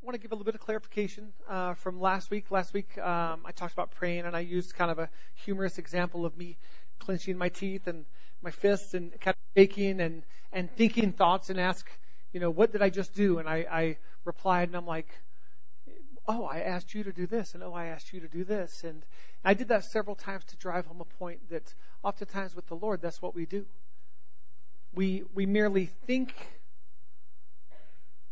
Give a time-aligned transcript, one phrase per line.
[0.00, 2.52] I want to give a little bit of clarification uh, from last week.
[2.52, 6.24] Last week, um, I talked about praying, and I used kind of a humorous example
[6.24, 6.56] of me
[7.00, 8.04] clenching my teeth and
[8.40, 10.22] my fists and kind of shaking and
[10.52, 11.90] and thinking thoughts and ask,
[12.32, 13.40] you know, what did I just do?
[13.40, 15.08] And I, I replied, and I'm like,
[16.28, 18.84] oh, I asked you to do this, and oh, I asked you to do this,
[18.84, 19.04] and
[19.44, 21.74] I did that several times to drive home a point that
[22.04, 23.66] oftentimes with the Lord, that's what we do.
[24.94, 26.34] We we merely think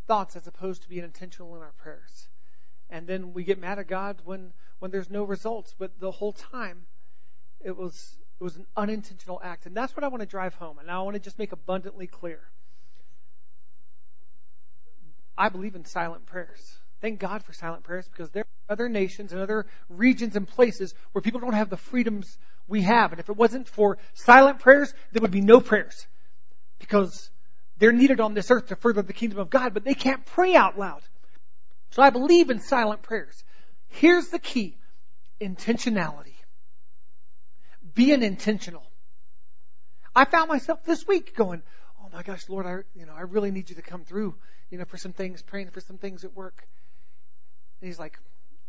[0.07, 2.29] thoughts as opposed to being intentional in our prayers.
[2.91, 5.75] And then we get mad at God when, when there's no results.
[5.79, 6.87] But the whole time,
[7.61, 9.67] it was, it was an unintentional act.
[9.67, 10.79] And that's what I want to drive home.
[10.79, 12.41] And I want to just make abundantly clear.
[15.37, 16.79] I believe in silent prayers.
[17.01, 20.95] Thank God for silent prayers because there are other nations and other regions and places
[21.13, 22.39] where people don't have the freedoms
[22.69, 23.13] we have.
[23.13, 26.07] And if it wasn't for silent prayers, there would be no prayers.
[26.79, 27.31] Because
[27.79, 30.55] they're needed on this earth to further the kingdom of God, but they can't pray
[30.55, 31.03] out loud.
[31.91, 33.45] So I believe in silent prayers.
[33.89, 34.77] Here's the key.
[35.41, 36.35] Intentionality.
[37.95, 38.83] Being intentional.
[40.15, 41.63] I found myself this week going,
[42.03, 44.35] oh my gosh, Lord, I, you know, I really need you to come through,
[44.71, 46.67] you know, for some things, praying for some things at work.
[47.81, 48.19] And he's like,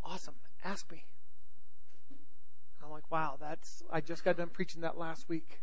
[0.04, 1.06] awesome, ask me.
[2.84, 5.60] I'm like, wow, that's, I just got done preaching that last week.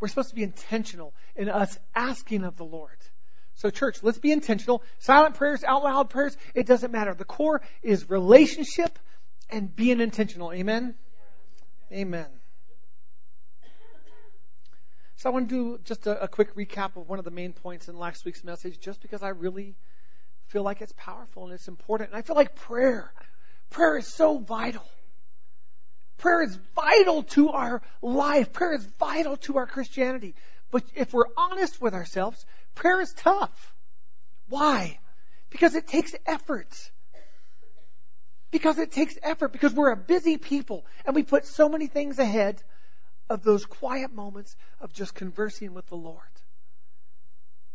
[0.00, 2.96] We're supposed to be intentional in us asking of the Lord.
[3.54, 4.82] So, church, let's be intentional.
[4.98, 7.12] Silent prayers, out loud prayers, it doesn't matter.
[7.12, 8.98] The core is relationship
[9.50, 10.52] and being intentional.
[10.52, 10.94] Amen?
[11.92, 12.26] Amen.
[15.16, 17.52] So, I want to do just a, a quick recap of one of the main
[17.52, 19.76] points in last week's message, just because I really
[20.46, 22.10] feel like it's powerful and it's important.
[22.10, 23.12] And I feel like prayer,
[23.68, 24.88] prayer is so vital.
[26.20, 28.52] Prayer is vital to our life.
[28.52, 30.34] Prayer is vital to our Christianity.
[30.70, 33.74] But if we're honest with ourselves, prayer is tough.
[34.48, 34.98] Why?
[35.48, 36.90] Because it takes effort.
[38.50, 39.50] Because it takes effort.
[39.50, 42.62] Because we're a busy people and we put so many things ahead
[43.30, 46.20] of those quiet moments of just conversing with the Lord.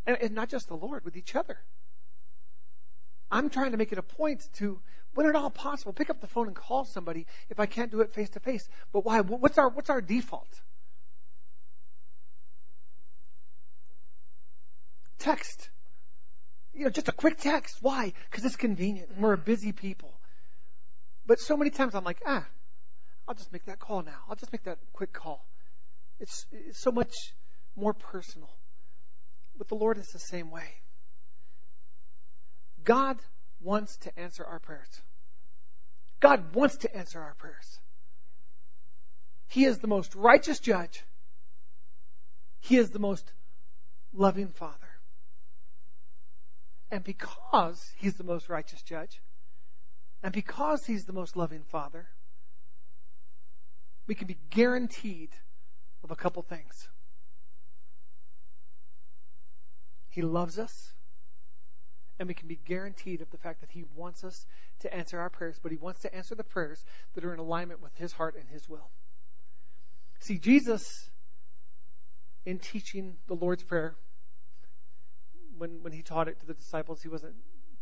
[0.05, 1.57] And, not just the Lord, with each other.
[3.31, 4.79] I'm trying to make it a point to
[5.15, 8.01] when at all possible, pick up the phone and call somebody if I can't do
[8.01, 8.67] it face to face.
[8.91, 9.21] But why?
[9.21, 10.49] What's our, what's our default?
[15.17, 15.69] Text.
[16.73, 17.77] You know, just a quick text.
[17.81, 18.11] Why?
[18.29, 19.17] Because it's convenient.
[19.17, 20.11] We're busy people.
[21.25, 22.45] But so many times I'm like, ah,
[23.25, 24.19] I'll just make that call now.
[24.29, 25.45] I'll just make that quick call.
[26.19, 27.13] It's, it's so much
[27.77, 28.49] more personal.
[29.57, 30.67] But the Lord is the same way.
[32.85, 33.17] God
[33.61, 35.01] wants to answer our prayers.
[36.19, 37.79] God wants to answer our prayers.
[39.47, 41.03] He is the most righteous judge.
[42.59, 43.31] He is the most
[44.13, 44.77] loving Father.
[46.91, 49.21] And because He's the most righteous judge,
[50.23, 52.07] and because He's the most loving Father,
[54.07, 55.29] we can be guaranteed
[56.03, 56.87] of a couple things.
[60.09, 60.94] He loves us
[62.19, 64.45] and we can be guaranteed of the fact that He wants us
[64.79, 66.83] to answer our prayers, but He wants to answer the prayers
[67.13, 68.89] that are in alignment with His heart and His will.
[70.19, 71.09] See, Jesus,
[72.45, 73.95] in teaching the Lord's Prayer,
[75.57, 77.35] when, when He taught it to the disciples, He wasn't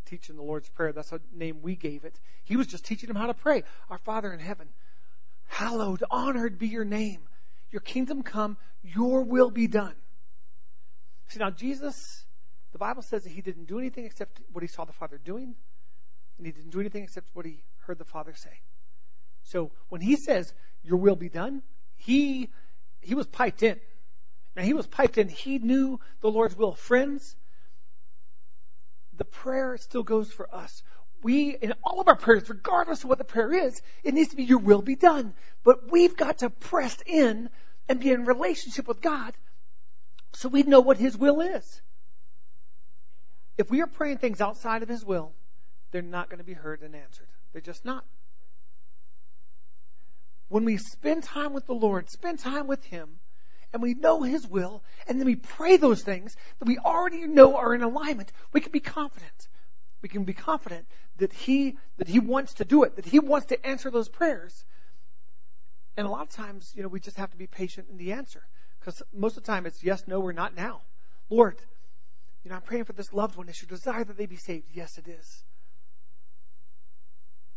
[0.05, 0.91] teaching the Lord's Prayer.
[0.91, 2.19] That's a name we gave it.
[2.43, 3.63] He was just teaching them how to pray.
[3.89, 4.67] Our Father in heaven,
[5.47, 7.21] hallowed, honored be your name.
[7.71, 9.95] Your kingdom come, your will be done.
[11.29, 12.22] See, now Jesus
[12.73, 15.55] the Bible says that he didn't do anything except what he saw the Father doing,
[16.37, 18.61] and he didn't do anything except what he heard the Father say.
[19.43, 20.51] So when he says,
[20.83, 21.61] Your will be done,
[21.95, 22.49] he
[23.01, 23.79] he was piped in.
[24.55, 25.29] Now he was piped in.
[25.29, 26.73] He knew the Lord's will.
[26.73, 27.35] Friends,
[29.15, 30.81] the prayer still goes for us.
[31.21, 34.35] We, in all of our prayers, regardless of what the prayer is, it needs to
[34.35, 35.33] be your will be done.
[35.63, 37.49] But we've got to press in
[37.87, 39.33] and be in relationship with God
[40.33, 41.81] so we know what His will is.
[43.57, 45.33] If we are praying things outside of His will,
[45.91, 47.27] they're not going to be heard and answered.
[47.51, 48.03] They're just not.
[50.49, 53.19] When we spend time with the Lord, spend time with Him,
[53.71, 57.55] and we know His will, and then we pray those things that we already know
[57.57, 59.47] are in alignment, we can be confident.
[60.01, 60.85] We can be confident
[61.17, 64.65] that He, that He wants to do it, that He wants to answer those prayers.
[65.95, 68.13] And a lot of times, you know, we just have to be patient in the
[68.13, 68.43] answer.
[68.79, 70.81] Because most of the time it's yes, no, we're not now.
[71.29, 71.57] Lord,
[72.43, 73.47] you know, I'm praying for this loved one.
[73.49, 74.67] Is your desire that they be saved?
[74.73, 75.43] Yes, it is.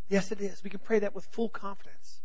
[0.09, 0.63] Yes, it is.
[0.63, 2.21] We can pray that with full confidence.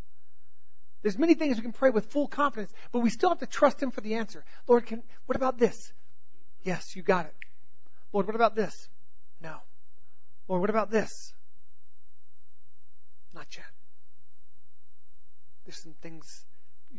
[1.02, 3.82] There's many things we can pray with full confidence, but we still have to trust
[3.82, 4.44] Him for the answer.
[4.68, 5.92] Lord, can, what about this?
[6.62, 7.34] Yes, you got it.
[8.12, 8.88] Lord, what about this?
[9.40, 9.56] No.
[10.46, 11.32] Lord, what about this?
[13.34, 13.66] Not yet.
[15.64, 16.44] There's some things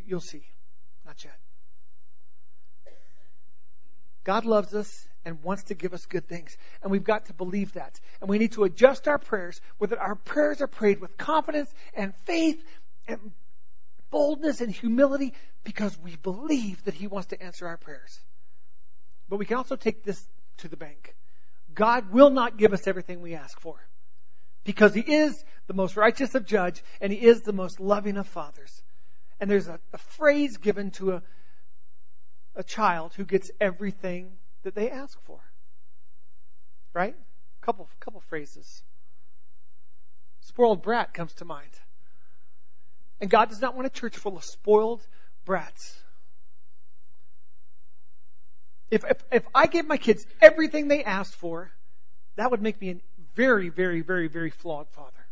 [0.05, 0.43] you'll see.
[1.05, 1.37] Not yet.
[4.23, 6.57] God loves us and wants to give us good things.
[6.81, 7.99] And we've got to believe that.
[8.21, 12.13] And we need to adjust our prayers that our prayers are prayed with confidence and
[12.25, 12.63] faith
[13.07, 13.31] and
[14.11, 15.33] boldness and humility
[15.63, 18.19] because we believe that He wants to answer our prayers.
[19.29, 20.23] But we can also take this
[20.57, 21.15] to the bank.
[21.73, 23.75] God will not give us everything we ask for
[24.63, 28.27] because He is the most righteous of judge and He is the most loving of
[28.27, 28.83] fathers.
[29.39, 31.23] And there's a, a phrase given to a,
[32.55, 34.31] a child who gets everything
[34.63, 35.39] that they ask for.
[36.93, 37.15] Right?
[37.61, 38.83] Couple couple phrases.
[40.41, 41.71] Spoiled brat comes to mind.
[43.21, 45.01] And God does not want a church full of spoiled
[45.45, 45.97] brats.
[48.91, 51.71] If, if, if I gave my kids everything they asked for,
[52.35, 52.95] that would make me a
[53.35, 55.25] very, very, very, very flawed father.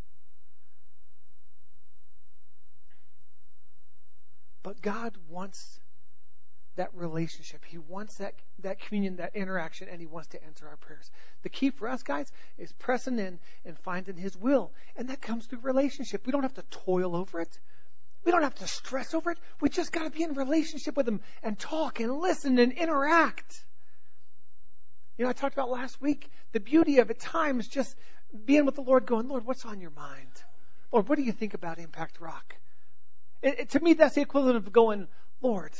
[4.63, 5.80] But God wants
[6.81, 7.63] that relationship.
[7.63, 8.33] He wants that,
[8.63, 11.11] that communion, that interaction, and He wants to answer our prayers.
[11.43, 14.71] The key for us, guys, is pressing in and finding His will.
[14.97, 16.25] And that comes through relationship.
[16.25, 17.59] We don't have to toil over it.
[18.25, 19.37] We don't have to stress over it.
[19.61, 23.63] We just got to be in relationship with Him and talk and listen and interact.
[25.19, 27.95] You know, I talked about last week the beauty of at times just
[28.45, 30.31] being with the Lord, going, Lord, what's on your mind?
[30.91, 32.55] Lord, what do you think about Impact Rock?
[33.43, 35.07] It, it, to me, that's the equivalent of going,
[35.41, 35.73] Lord,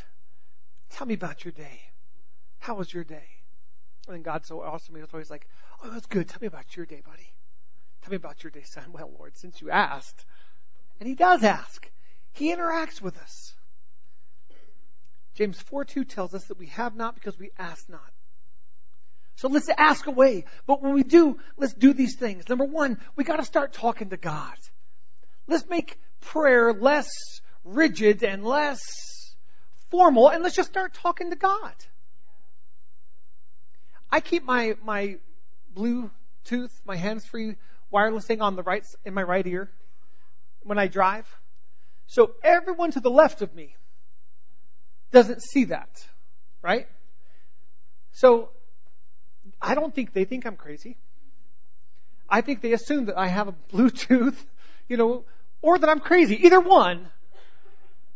[0.92, 1.82] tell me about your day.
[2.60, 3.28] How was your day?
[4.08, 4.96] And God's so awesome.
[4.96, 5.48] He's always like,
[5.84, 6.28] oh, that's good.
[6.28, 7.34] Tell me about your day, buddy.
[8.02, 8.86] Tell me about your day, son.
[8.92, 10.26] Well, Lord, since you asked.
[11.00, 11.90] And he does ask.
[12.34, 13.54] He interacts with us.
[15.36, 18.12] James 4 2 tells us that we have not because we ask not.
[19.36, 20.46] So let's ask away.
[20.68, 22.48] But when we do, let's do these things.
[22.48, 24.54] Number one, we got to start talking to God.
[25.48, 27.10] Let's make prayer less
[27.64, 28.80] rigid and less
[29.92, 31.76] formal and let's just start talking to God.
[34.10, 35.18] I keep my, my
[35.76, 37.56] Bluetooth, my hands-free
[37.92, 39.70] wireless thing on the right, in my right ear
[40.64, 41.28] when I drive.
[42.08, 43.76] So everyone to the left of me
[45.12, 45.90] doesn't see that,
[46.62, 46.88] right?
[48.14, 48.50] So
[49.62, 50.98] I don't think they think I'm crazy.
[52.30, 54.36] I think they assume that I have a Bluetooth,
[54.88, 55.26] you know,
[55.62, 56.46] or that I'm crazy.
[56.46, 57.08] Either one,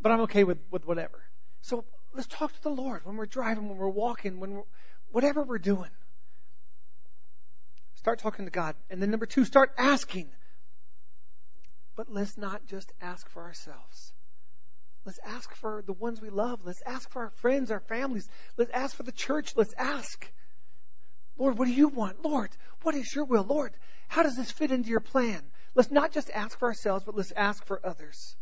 [0.01, 1.25] but I'm okay with, with whatever.
[1.65, 1.83] So
[2.13, 4.65] let's talk to the Lord when we're driving, when we're walking, when we're,
[5.12, 5.89] whatever we're doing.
[7.95, 8.75] Start talking to God.
[8.91, 10.29] And then number two, start asking.
[11.95, 14.13] But let's not just ask for ourselves.
[15.06, 16.59] Let's ask for the ones we love.
[16.63, 18.29] Let's ask for our friends, our families.
[18.57, 19.53] Let's ask for the church.
[19.56, 20.31] Let's ask.
[21.35, 22.23] Lord, what do you want?
[22.23, 22.51] Lord,
[22.83, 23.44] what is your will?
[23.44, 23.73] Lord,
[24.07, 25.41] how does this fit into your plan?
[25.73, 28.35] Let's not just ask for ourselves, but let's ask for others.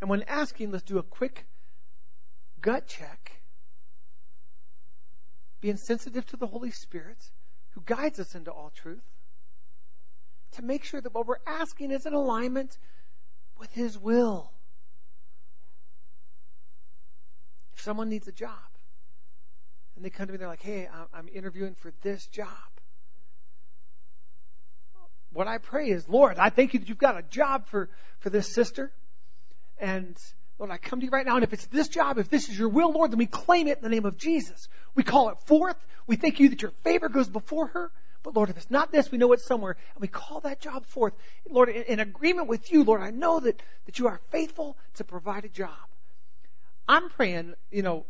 [0.00, 1.44] And when asking, let's do a quick
[2.60, 3.40] gut check,
[5.60, 7.18] being sensitive to the Holy Spirit
[7.70, 9.04] who guides us into all truth
[10.52, 12.78] to make sure that what we're asking is in alignment
[13.58, 14.50] with His will.
[17.74, 18.52] If someone needs a job
[19.96, 22.48] and they come to me, they're like, hey, I'm interviewing for this job.
[25.32, 28.30] What I pray is, Lord, I thank you that you've got a job for, for
[28.30, 28.90] this sister.
[29.78, 30.16] And
[30.58, 32.58] Lord, I come to you right now, and if it's this job, if this is
[32.58, 34.68] your will, Lord, then we claim it in the name of Jesus.
[34.94, 35.76] We call it forth.
[36.06, 37.92] We thank you that your favor goes before her.
[38.24, 40.84] But Lord, if it's not this, we know it's somewhere, and we call that job
[40.86, 41.14] forth.
[41.48, 45.04] Lord, in, in agreement with you, Lord, I know that, that you are faithful to
[45.04, 45.70] provide a job.
[46.88, 48.06] I'm praying, you know,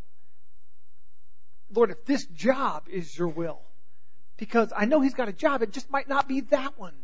[1.70, 3.60] Lord, if this job is your will,
[4.38, 6.94] because I know he's got a job, it just might not be that one.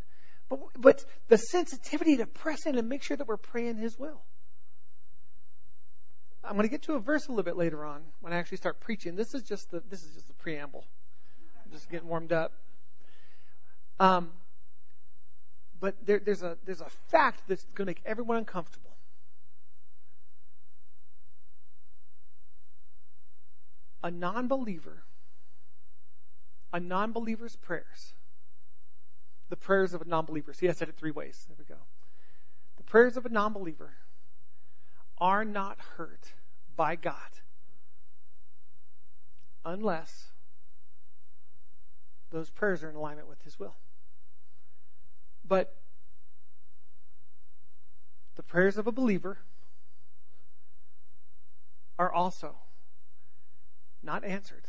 [0.49, 4.23] But, but the sensitivity to press in and make sure that we're praying his will.
[6.47, 8.59] I'm going to get to a verse a little bit later on when I actually
[8.59, 9.17] start preaching.
[9.17, 10.85] This is just the, this is just the preamble.
[11.65, 12.53] I'm just getting warmed up.
[13.99, 14.31] Um,
[15.81, 18.91] but there, there's a there's a fact that's going to make everyone uncomfortable.
[24.03, 25.05] A non-believer,
[26.73, 28.13] a non-believer's prayers,
[29.49, 30.53] the prayers of a non-believer.
[30.53, 31.47] See, I said it three ways.
[31.49, 31.81] There we go.
[32.77, 33.93] The prayers of a non-believer
[35.19, 36.33] are not hurt
[36.77, 37.17] by God
[39.65, 40.33] unless
[42.31, 43.77] those prayers are in alignment with His will.
[45.47, 45.77] But
[48.37, 49.39] the prayers of a believer
[51.99, 52.57] are also
[54.03, 54.65] not answered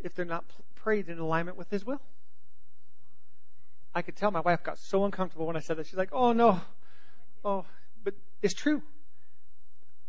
[0.00, 2.00] if they're not prayed in alignment with His will.
[3.94, 5.86] I could tell my wife got so uncomfortable when I said that.
[5.86, 6.60] She's like, oh no.
[7.44, 7.64] Oh,
[8.42, 8.82] it's true.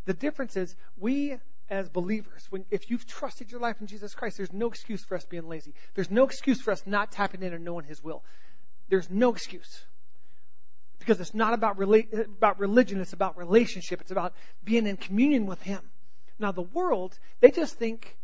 [0.05, 1.38] The difference is we
[1.69, 5.15] as believers, when, if you've trusted your life in Jesus Christ, there's no excuse for
[5.15, 5.74] us being lazy.
[5.93, 8.24] There's no excuse for us not tapping in and knowing His will.
[8.89, 9.83] There's no excuse.
[10.98, 14.01] Because it's not about, rela- about religion, it's about relationship.
[14.01, 14.33] It's about
[14.63, 15.81] being in communion with Him.
[16.39, 18.17] Now, the world, they just think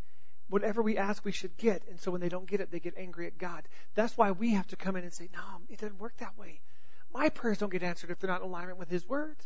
[0.50, 1.84] whatever we ask, we should get.
[1.90, 3.68] And so when they don't get it, they get angry at God.
[3.94, 6.62] That's why we have to come in and say, no, it doesn't work that way.
[7.14, 9.38] My prayers don't get answered if they're not in alignment with His Word.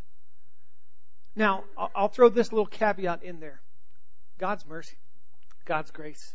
[1.35, 1.63] Now,
[1.95, 3.61] I'll throw this little caveat in there
[4.37, 4.97] God's mercy,
[5.65, 6.33] God's grace.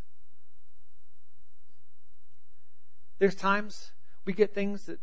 [3.19, 3.93] There's times
[4.25, 4.99] we get things that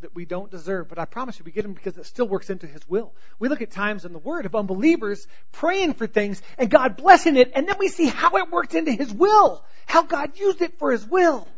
[0.00, 2.50] that we don't deserve, but I promise you we get them because it still works
[2.50, 3.14] into His will.
[3.38, 7.36] We look at times in the Word of unbelievers praying for things and God blessing
[7.36, 10.78] it, and then we see how it worked into His will, how God used it
[10.78, 11.48] for His will.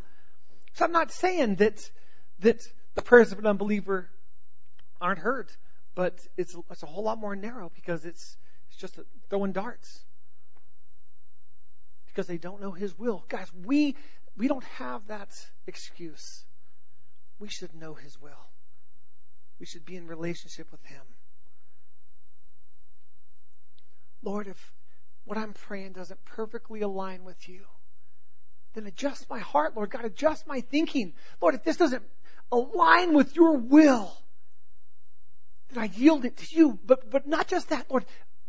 [0.74, 1.78] So I'm not saying that,
[2.40, 2.60] that
[2.94, 4.08] the prayers of an unbeliever
[5.00, 5.50] aren't heard,
[5.98, 8.36] but it's, it's a whole lot more narrow because it's,
[8.68, 9.00] it's just
[9.30, 10.04] throwing darts.
[12.06, 13.24] Because they don't know His will.
[13.28, 13.96] Guys, we,
[14.36, 15.30] we don't have that
[15.66, 16.44] excuse
[17.40, 18.46] we should know His will.
[19.58, 21.02] We should be in relationship with Him.
[24.22, 24.72] Lord, if
[25.24, 27.62] what I'm praying doesn't perfectly align with you,
[28.74, 31.14] then adjust my heart, Lord God, adjust my thinking.
[31.42, 32.04] Lord, if this doesn't
[32.52, 34.16] align with your will,
[35.70, 36.78] then I yield it to you.
[36.84, 38.04] But, but not just that, Lord,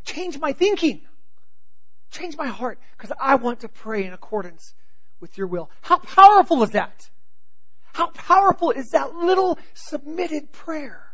[0.06, 1.02] change my thinking.
[2.12, 4.74] Change my heart, because I want to pray in accordance
[5.20, 5.70] with your will.
[5.82, 7.10] How powerful is that?
[7.94, 11.06] How powerful is that little submitted prayer?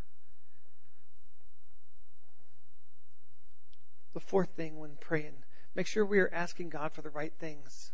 [4.13, 5.33] The fourth thing when praying,
[5.75, 7.91] make sure we are asking God for the right things.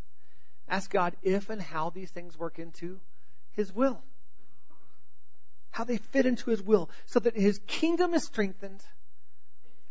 [0.68, 3.00] Ask God if and how these things work into
[3.54, 4.04] His will.
[5.72, 8.82] How they fit into His will so that His kingdom is strengthened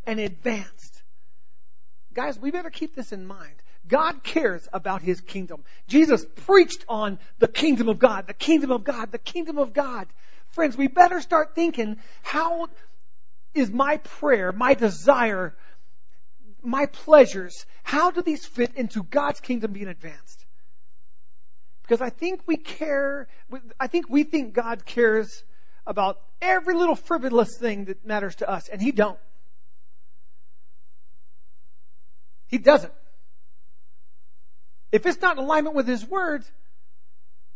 [0.06, 1.02] and advanced.
[2.12, 3.54] Guys, we better keep this in mind.
[3.86, 5.64] God cares about His kingdom.
[5.88, 10.06] Jesus preached on the kingdom of God, the kingdom of God, the kingdom of God.
[10.48, 12.68] Friends, we better start thinking, how
[13.54, 15.54] is my prayer, my desire,
[16.62, 20.44] my pleasures, how do these fit into God's kingdom being advanced?
[21.82, 23.28] Because I think we care,
[23.78, 25.42] I think we think God cares
[25.86, 29.18] about every little frivolous thing that matters to us, and He don't.
[32.48, 32.92] He doesn't.
[34.92, 36.44] If it's not in alignment with His Word,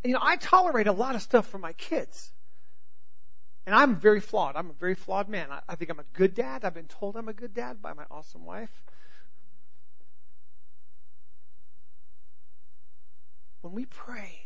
[0.04, 2.30] you know, I tolerate a lot of stuff from my kids.
[3.66, 4.56] And I'm very flawed.
[4.56, 5.50] I'm a very flawed man.
[5.50, 6.64] I, I think I'm a good dad.
[6.64, 8.70] I've been told I'm a good dad by my awesome wife.
[13.62, 14.43] When we pray,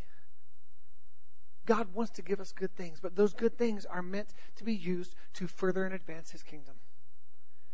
[1.68, 4.74] God wants to give us good things, but those good things are meant to be
[4.74, 6.74] used to further and advance His kingdom.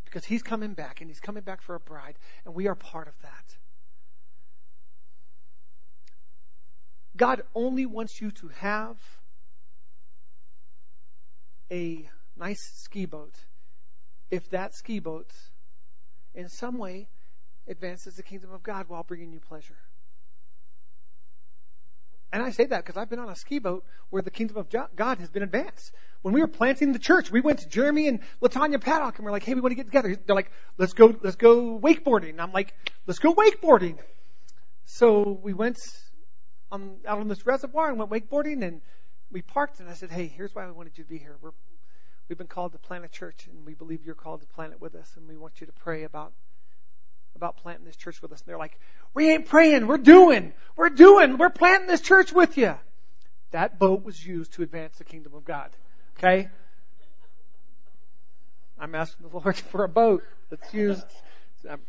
[0.05, 3.07] Because He's coming back, and He's coming back for a bride, and we are part
[3.07, 3.57] of that.
[7.17, 8.97] God only wants you to have
[11.71, 13.37] a nice ski boat
[14.29, 15.31] if that ski boat
[16.35, 17.07] in some way
[17.69, 19.79] advances the kingdom of God while bringing you pleasure.
[22.35, 24.67] And I say that because I've been on a ski boat where the kingdom of
[24.69, 25.93] God has been advanced.
[26.23, 29.31] When we were planting the church, we went to Jeremy and Latanya Paddock and we're
[29.31, 30.17] like, hey, we want to get together.
[30.17, 32.31] They're like, let's go, let's go wakeboarding.
[32.31, 32.75] And I'm like,
[33.07, 33.99] let's go wakeboarding.
[34.85, 35.79] So we went
[36.73, 38.81] on, out on this reservoir and went wakeboarding and
[39.31, 41.37] we parked and I said, Hey, here's why we wanted you to be here.
[41.41, 41.53] We're,
[42.29, 44.81] we've been called to plant a church and we believe you're called to plant it
[44.81, 46.33] with us and we want you to pray about
[47.37, 48.41] about planting this church with us.
[48.41, 48.79] And they're like,
[49.13, 52.75] we ain't praying, we're doing, we're doing, we're planting this church with you.
[53.51, 55.71] That boat was used to advance the kingdom of God.
[56.19, 56.49] Okay?
[58.79, 61.07] I'm asking the Lord for a boat that's used.
[61.69, 61.81] Um,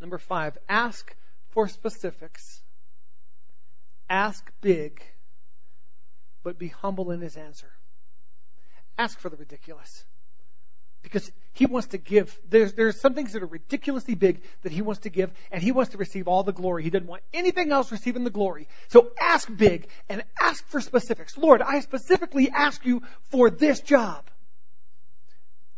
[0.00, 1.14] number five, ask
[1.50, 2.62] for specifics.
[4.08, 5.02] Ask big,
[6.42, 7.70] but be humble in his answer.
[8.98, 10.04] Ask for the ridiculous.
[11.02, 12.38] Because he wants to give.
[12.48, 15.72] There's, there's some things that are ridiculously big that he wants to give, and he
[15.72, 16.82] wants to receive all the glory.
[16.82, 18.68] He doesn't want anything else receiving the glory.
[18.88, 21.36] So ask big and ask for specifics.
[21.36, 24.24] Lord, I specifically ask you for this job.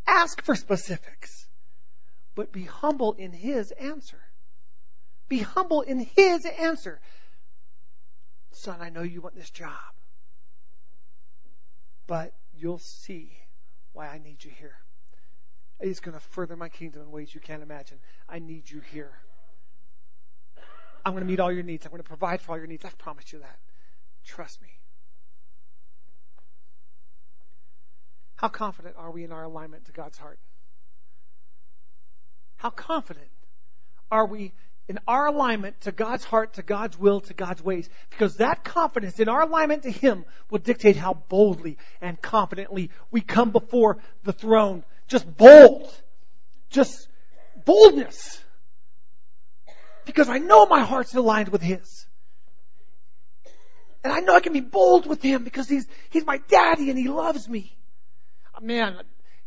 [0.06, 1.46] Ask for specifics,
[2.34, 4.20] but be humble in his answer.
[5.28, 7.00] Be humble in his answer.
[8.50, 9.70] Son, I know you want this job,
[12.06, 13.32] but you'll see
[13.92, 14.76] why I need you here.
[15.80, 17.98] It's going to further my kingdom in ways you can't imagine.
[18.28, 19.12] I need you here.
[21.04, 21.84] I'm going to meet all your needs.
[21.84, 22.84] I'm going to provide for all your needs.
[22.84, 23.58] I promise you that.
[24.24, 24.68] Trust me.
[28.36, 30.38] How confident are we in our alignment to God's heart?
[32.56, 33.28] How confident
[34.10, 34.52] are we
[34.88, 37.88] in our alignment to God's heart, to God's will, to God's ways?
[38.10, 43.20] Because that confidence in our alignment to Him will dictate how boldly and confidently we
[43.20, 45.94] come before the throne just bold.
[46.70, 47.06] Just
[47.66, 48.42] boldness.
[50.06, 52.06] Because I know my heart's aligned with His.
[54.02, 56.98] And I know I can be bold with Him because He's, He's my daddy and
[56.98, 57.76] He loves me.
[58.62, 58.96] Man,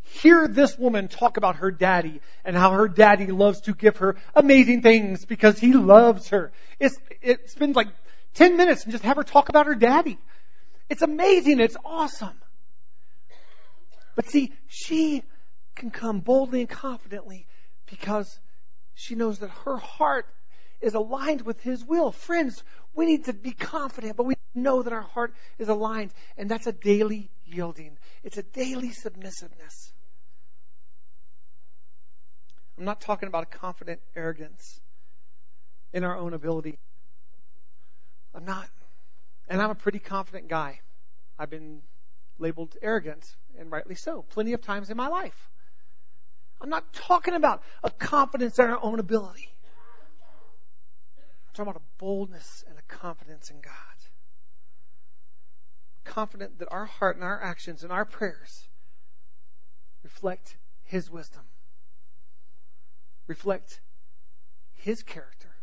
[0.02, 4.18] hear this woman talk about her daddy and how her daddy loves to give her
[4.36, 6.52] amazing things because he loves her.
[6.80, 7.88] It's, it spends like
[8.36, 10.20] 10 minutes and just have her talk about her daddy.
[10.90, 11.60] It's amazing.
[11.60, 12.40] It's awesome.
[14.16, 15.24] But see, she
[15.76, 17.48] can come boldly and confidently
[17.86, 18.40] because
[18.94, 20.28] she knows that her heart
[20.82, 22.12] is aligned with His will.
[22.12, 22.64] Friends,
[22.94, 26.68] we need to be confident, but we know that our heart is aligned, and that's
[26.68, 27.98] a daily yielding.
[28.24, 29.92] It's a daily submissiveness.
[32.78, 34.80] I'm not talking about a confident arrogance
[35.94, 36.78] in our own ability.
[38.34, 38.68] I'm not.
[39.48, 40.80] And I'm a pretty confident guy.
[41.40, 41.82] I've been
[42.38, 45.50] labeled arrogant, and rightly so, plenty of times in my life.
[46.62, 49.50] I'm not talking about a confidence in our own ability.
[51.48, 53.74] I'm talking about a boldness and a confidence in God.
[56.04, 58.68] Confident that our heart and our actions and our prayers
[60.04, 61.44] reflect His wisdom
[63.28, 63.82] reflect
[64.74, 65.56] His character,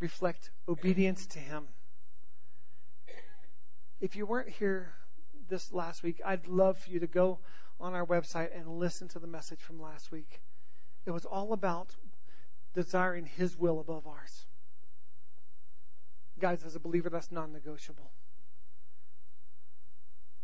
[0.00, 1.64] reflect obedience to Him.
[4.00, 4.94] If you weren't here
[5.48, 7.38] this last week, I'd love for you to go
[7.82, 10.40] on our website and listen to the message from last week.
[11.04, 11.96] It was all about
[12.74, 14.46] desiring His will above ours.
[16.38, 18.10] Guys, as a believer, that's non negotiable.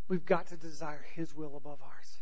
[0.08, 2.18] We've got to desire His will above ours.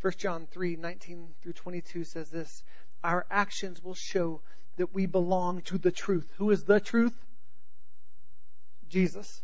[0.00, 2.62] 1 John 3 19 through 22 says this
[3.02, 4.42] Our actions will show
[4.76, 6.28] that we belong to the truth.
[6.38, 7.14] Who is the truth?
[8.88, 9.42] Jesus.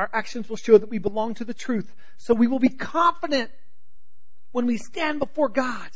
[0.00, 1.94] Our actions will show that we belong to the truth.
[2.16, 3.50] So we will be confident
[4.50, 5.90] when we stand before God.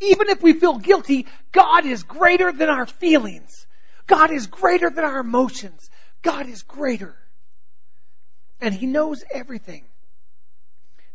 [0.00, 3.66] Even if we feel guilty, God is greater than our feelings.
[4.06, 5.90] God is greater than our emotions.
[6.22, 7.14] God is greater.
[8.58, 9.84] And He knows everything.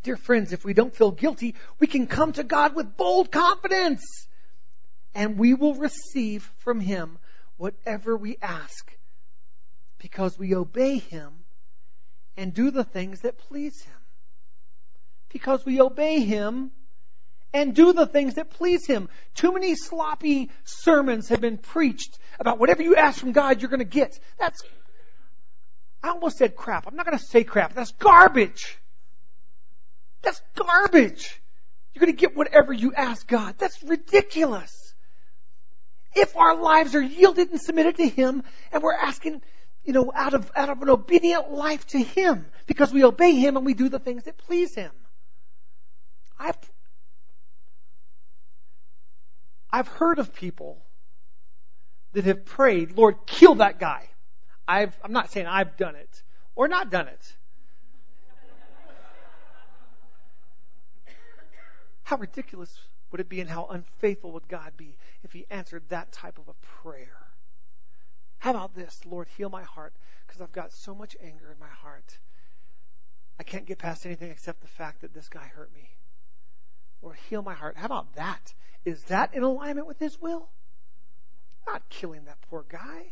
[0.04, 4.28] Dear friends, if we don't feel guilty, we can come to God with bold confidence
[5.15, 7.17] and we will receive from Him
[7.56, 8.95] whatever we ask
[9.97, 11.34] because we obey Him
[12.38, 13.93] and do the things that please Him.
[15.30, 16.71] Because we obey Him
[17.54, 19.10] and do the things that please Him.
[19.34, 23.80] Too many sloppy sermons have been preached about whatever you ask from God, you're going
[23.80, 24.17] to get.
[24.39, 24.62] That's,
[26.04, 26.88] I almost said crap.
[26.88, 27.73] I'm not going to say crap.
[27.73, 28.78] That's garbage.
[30.21, 31.41] That's garbage.
[31.93, 33.56] You're going to get whatever you ask God.
[33.58, 34.93] That's ridiculous.
[36.15, 39.41] If our lives are yielded and submitted to Him and we're asking,
[39.88, 43.56] you know, out of, out of an obedient life to Him because we obey Him
[43.56, 44.91] and we do the things that please Him.
[46.38, 46.58] I've,
[49.71, 50.84] I've heard of people
[52.12, 54.10] that have prayed, Lord, kill that guy.
[54.67, 56.21] I've, I'm not saying I've done it
[56.54, 57.36] or not done it.
[62.04, 62.78] How ridiculous
[63.12, 66.50] would it be and how unfaithful would God be if He answered that type of
[66.50, 67.27] a prayer?
[68.39, 69.02] How about this?
[69.06, 69.93] Lord, heal my heart
[70.26, 72.19] because I've got so much anger in my heart.
[73.39, 75.89] I can't get past anything except the fact that this guy hurt me.
[77.02, 77.78] Lord, heal my heart.
[77.78, 78.54] How about that?
[78.86, 80.50] Is that in alignment with His will?
[81.67, 83.12] Not killing that poor guy.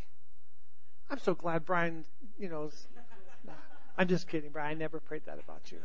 [1.10, 2.06] I'm so glad Brian,
[2.38, 2.72] you know,
[3.98, 4.72] I'm just kidding, Brian.
[4.72, 5.80] I never prayed that about you.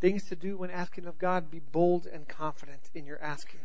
[0.00, 3.60] Things to do when asking of God be bold and confident in your asking.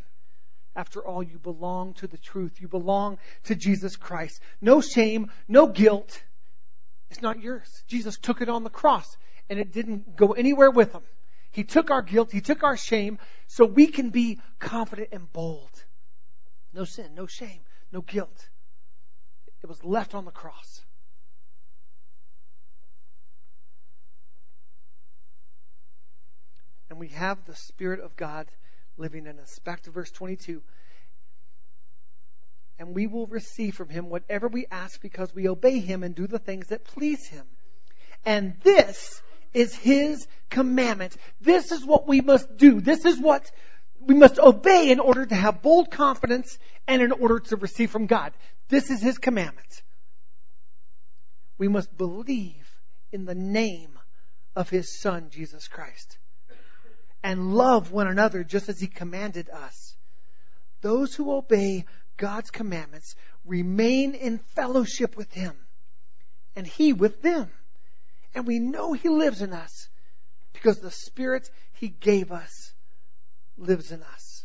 [0.76, 2.62] After all, you belong to the truth.
[2.62, 4.42] You belong to Jesus Christ.
[4.62, 6.24] No shame, no guilt.
[7.10, 7.84] It's not yours.
[7.88, 9.18] Jesus took it on the cross
[9.50, 11.04] and it didn't go anywhere with him.
[11.52, 15.84] He took our guilt, He took our shame, so we can be confident and bold.
[16.74, 17.60] No sin, no shame,
[17.92, 18.50] no guilt.
[19.62, 20.82] It was left on the cross.
[27.02, 28.46] We have the Spirit of God
[28.96, 29.58] living in us.
[29.66, 30.62] Back to verse 22.
[32.78, 36.28] And we will receive from him whatever we ask because we obey him and do
[36.28, 37.44] the things that please him.
[38.24, 39.20] And this
[39.52, 41.18] is his commandment.
[41.42, 42.80] This is what we must do.
[42.80, 43.50] This is what
[44.00, 48.06] we must obey in order to have bold confidence and in order to receive from
[48.06, 48.32] God.
[48.70, 49.82] This is His commandment.
[51.58, 52.80] We must believe
[53.12, 53.98] in the name
[54.56, 56.20] of His Son, Jesus Christ,
[57.24, 59.96] and love one another just as He commanded us.
[60.82, 61.86] Those who obey
[62.18, 65.54] God's commandments remain in fellowship with Him,
[66.56, 67.50] and He with them.
[68.34, 69.90] And we know He lives in us
[70.54, 72.74] because the Spirit He gave us
[73.58, 74.44] lives in us.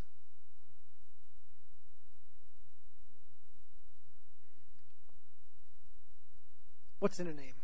[6.99, 7.55] What's in a name?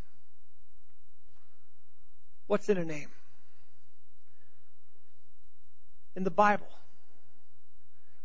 [2.47, 3.09] What's in a name?
[6.15, 6.69] In the Bible,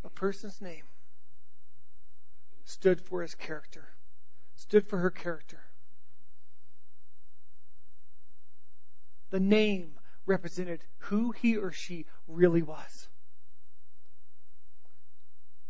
[0.04, 0.84] a person's name
[2.66, 3.90] stood for his character,
[4.56, 5.62] stood for her character.
[9.30, 9.94] The name
[10.26, 13.08] represented who he or she really was.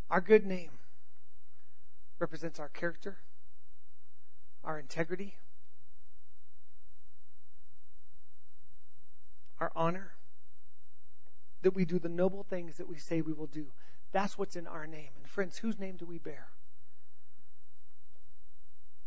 [0.09, 0.71] Our good name
[2.19, 3.17] represents our character,
[4.63, 5.37] our integrity,
[9.59, 10.16] our honor,
[11.61, 13.67] that we do the noble things that we say we will do.
[14.11, 15.09] That's what's in our name.
[15.17, 16.47] And friends, whose name do we bear?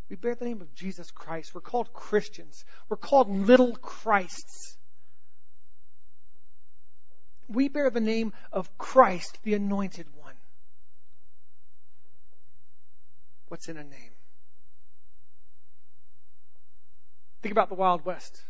[0.08, 1.54] We bear the name of Jesus Christ.
[1.54, 2.64] We're called Christians.
[2.88, 4.76] We're called little Christs
[7.50, 10.34] we bear the name of Christ, the anointed one.
[13.48, 14.12] What's in a name?
[17.42, 18.44] Think about the Wild West.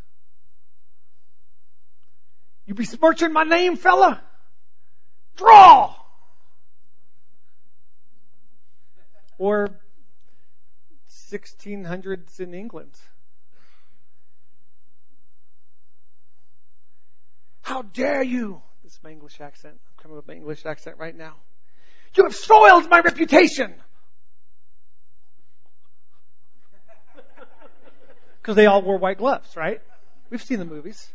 [2.70, 4.22] You besmirching my name, fella?
[5.36, 5.92] Draw!
[9.38, 9.70] Or
[11.32, 12.92] 1600s in England.
[17.62, 18.62] How dare you?
[18.84, 19.74] This is my English accent.
[19.74, 21.34] I'm coming with my English accent right now.
[22.14, 23.74] You have soiled my reputation.
[28.40, 29.82] Because they all wore white gloves, right?
[30.30, 31.12] We've seen the movies.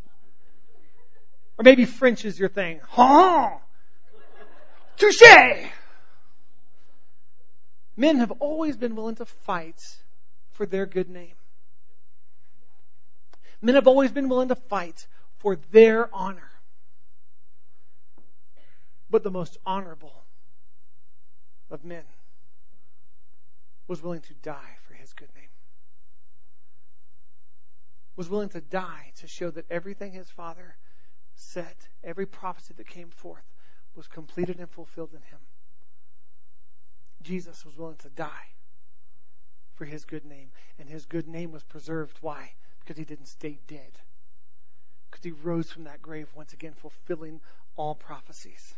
[1.58, 2.82] Or maybe French is your thing.
[4.98, 5.70] Touche!
[7.98, 9.98] Men have always been willing to fight
[10.52, 11.36] for their good name.
[13.62, 16.52] Men have always been willing to fight for their honor
[19.10, 20.24] but the most honorable
[21.70, 22.04] of men,
[23.88, 25.50] was willing to die for his good name.
[28.16, 30.76] Was willing to die to show that everything his father
[31.36, 33.44] said, every prophecy that came forth,
[33.96, 35.40] was completed and fulfilled in him.
[37.22, 38.50] Jesus was willing to die
[39.76, 40.50] for his good name.
[40.80, 42.18] And his good name was preserved.
[42.22, 42.52] Why?
[42.80, 44.00] Because he didn't stay dead.
[45.10, 47.40] Because he rose from that grave once again, fulfilling
[47.76, 48.76] all prophecies.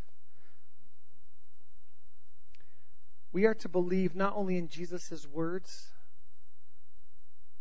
[3.38, 5.92] we are to believe not only in Jesus' words,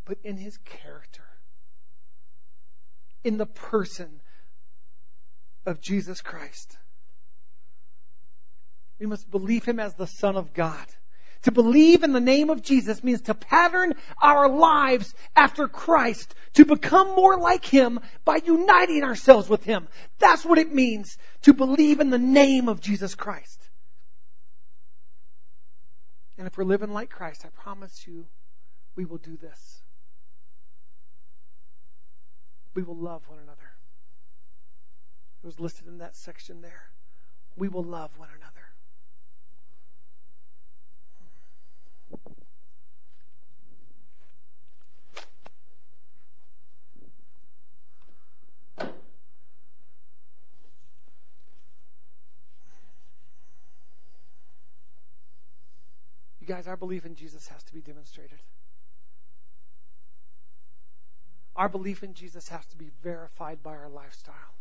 [0.06, 1.24] but in his character,
[3.22, 4.20] in the person
[5.66, 6.76] of Jesus Christ.
[8.98, 10.86] We must believe him as the Son of God.
[11.42, 16.64] To believe in the name of Jesus means to pattern our lives after Christ, to
[16.64, 19.86] become more like Him by uniting ourselves with Him.
[20.18, 23.62] That's what it means to believe in the name of Jesus Christ.
[26.36, 28.26] And if we're living like Christ, I promise you,
[28.96, 29.82] we will do this.
[32.74, 33.65] We will love one another.
[35.42, 36.90] It was listed in that section there.
[37.56, 38.66] We will love one another.
[56.46, 58.38] You guys, our belief in Jesus has to be demonstrated.
[61.56, 64.54] Our belief in Jesus has to be verified by our lifestyle,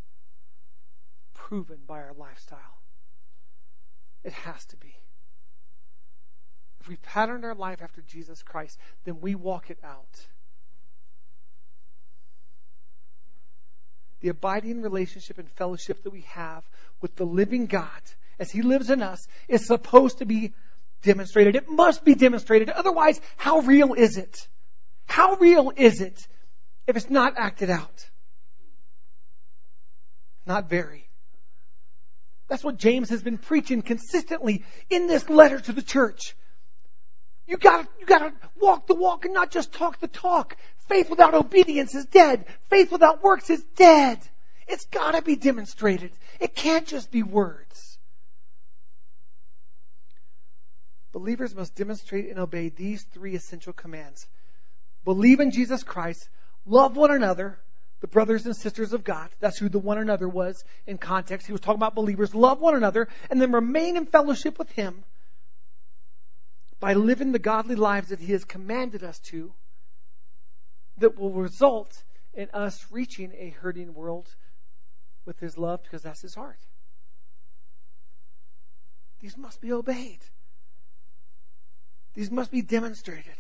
[1.36, 2.60] proven by our lifestyle.
[4.24, 4.96] It has to be.
[6.82, 10.26] If we pattern our life after Jesus Christ, then we walk it out.
[14.22, 16.64] The abiding relationship and fellowship that we have
[17.02, 18.02] with the living God
[18.40, 20.54] as He lives in us is supposed to be
[21.04, 21.56] demonstrated.
[21.56, 22.70] It must be demonstrated.
[22.70, 24.48] Otherwise, how real is it?
[25.06, 26.28] How real is it
[26.88, 28.10] if it's not acted out?
[30.46, 31.05] Not very.
[32.48, 36.36] That's what James has been preaching consistently in this letter to the church.
[37.48, 40.58] You gotta, you gotta walk the walk and not just talk the talk.
[40.88, 42.46] Faith without obedience is dead.
[42.70, 44.20] Faith without works is dead.
[44.68, 46.12] It's gotta be demonstrated.
[46.40, 47.98] It can't just be words.
[51.12, 54.28] Believers must demonstrate and obey these three essential commands.
[55.06, 56.28] Believe in Jesus Christ,
[56.66, 57.60] love one another,
[58.02, 59.30] the brothers and sisters of God.
[59.40, 61.48] That's who the one another was in context.
[61.48, 62.36] He was talking about believers.
[62.36, 65.04] Love one another and then remain in fellowship with Him
[66.80, 69.54] by living the godly lives that He has commanded us to
[70.98, 72.04] that will result
[72.34, 74.28] in us reaching a hurting world
[75.26, 76.60] with His love because that's His heart.
[79.22, 80.20] These must be obeyed.
[82.14, 83.36] These must be demonstrated.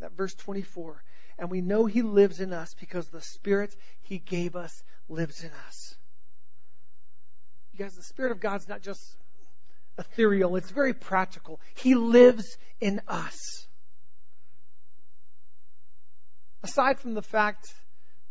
[0.00, 1.02] That verse 24.
[1.38, 5.50] And we know He lives in us because the Spirit He gave us lives in
[5.66, 5.94] us.
[7.72, 9.02] You guys, the Spirit of God's not just
[9.98, 11.60] ethereal, it's very practical.
[11.74, 13.66] He lives in us.
[16.62, 17.72] Aside from the fact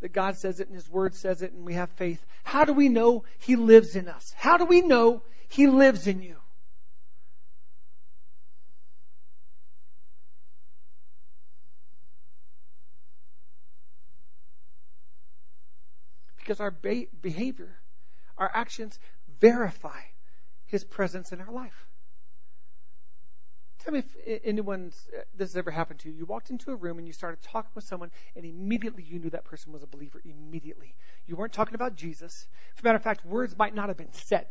[0.01, 2.73] that God says it and His Word says it and we have faith, how do
[2.73, 4.34] we know He lives in us?
[4.36, 6.38] How do we know He lives in you?
[16.45, 17.75] Because our behavior,
[18.38, 18.99] our actions
[19.41, 19.99] verify
[20.67, 21.88] His presence in our life.
[23.84, 26.15] Tell me if anyone uh, this has ever happened to you.
[26.15, 29.31] You walked into a room and you started talking with someone, and immediately you knew
[29.31, 30.21] that person was a believer.
[30.23, 32.47] Immediately, you weren't talking about Jesus.
[32.75, 34.47] As a matter of fact, words might not have been said.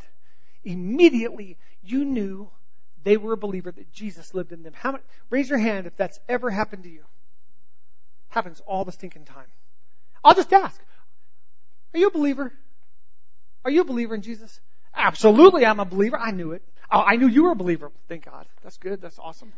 [0.64, 2.50] Immediately, you knew
[3.04, 4.72] they were a believer that Jesus lived in them.
[4.74, 7.04] How many, raise your hand if that's ever happened to you.
[8.28, 9.46] Happens all the stinking time.
[10.24, 10.80] I'll just ask.
[11.94, 12.52] Are you a believer?
[13.64, 14.60] Are you a believer in Jesus?
[14.94, 16.18] Absolutely, I'm a believer.
[16.18, 16.62] I knew it.
[16.90, 17.90] Oh, I knew you were a believer.
[18.08, 18.46] Thank God.
[18.62, 19.00] That's good.
[19.00, 19.52] That's awesome.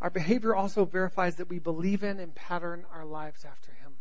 [0.00, 3.92] Our behavior also verifies that we believe in and pattern our lives after Him.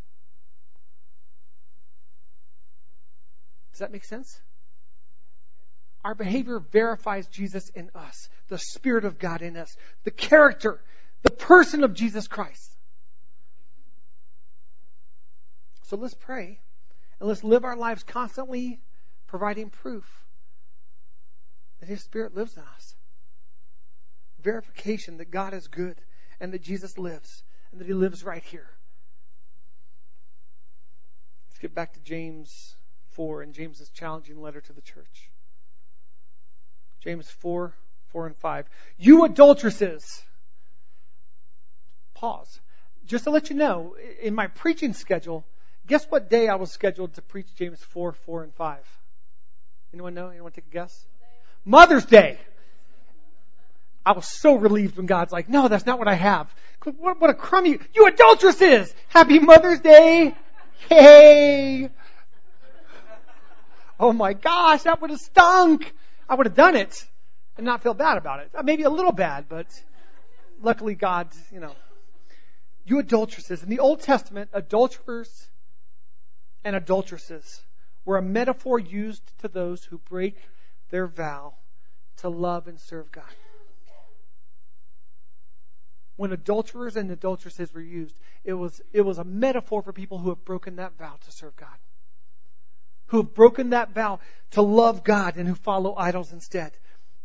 [3.72, 4.40] Does that make sense?
[6.04, 10.80] Our behavior verifies Jesus in us, the Spirit of God in us, the character,
[11.24, 12.78] the person of Jesus Christ.
[15.90, 16.60] So let's pray
[17.20, 18.80] and let's live our lives constantly
[19.26, 20.06] providing proof
[21.80, 22.96] that His Spirit lives in us.
[24.40, 26.00] Verification that God is good
[26.40, 28.70] and that Jesus lives and that He lives right here.
[31.50, 32.76] Let's get back to James
[33.14, 35.32] 4 and James's challenging letter to the church.
[37.00, 37.74] James 4,
[38.10, 38.70] 4 and 5.
[39.00, 40.22] You adulteresses.
[42.14, 42.60] Pause.
[43.08, 45.46] Just to let you know, in my preaching schedule,
[45.90, 48.78] Guess what day I was scheduled to preach James 4, 4, and 5?
[49.92, 50.28] Anyone know?
[50.28, 51.06] Anyone take a guess?
[51.66, 52.38] Mother's Day.
[54.06, 56.48] I was so relieved when God's like, no, that's not what I have.
[57.00, 58.94] What, what a crummy, you adulteresses!
[59.08, 60.36] Happy Mother's Day!
[60.88, 61.90] Hey!
[64.00, 65.92] Oh my gosh, that would have stunk!
[66.30, 67.04] I would have done it
[67.58, 68.52] and not feel bad about it.
[68.64, 69.66] Maybe a little bad, but
[70.62, 71.74] luckily God, you know.
[72.86, 73.64] You adulteresses.
[73.64, 75.50] In the Old Testament, adulterers
[76.64, 77.62] and adulteresses
[78.06, 80.38] were a metaphor used to those who break
[80.90, 81.54] their vow
[82.18, 83.24] to love and serve God.
[86.16, 90.30] When adulterers and adulteresses were used, it was, it was a metaphor for people who
[90.30, 91.78] have broken that vow to serve God.
[93.08, 94.20] Who have broken that vow
[94.52, 96.72] to love God and who follow idols instead.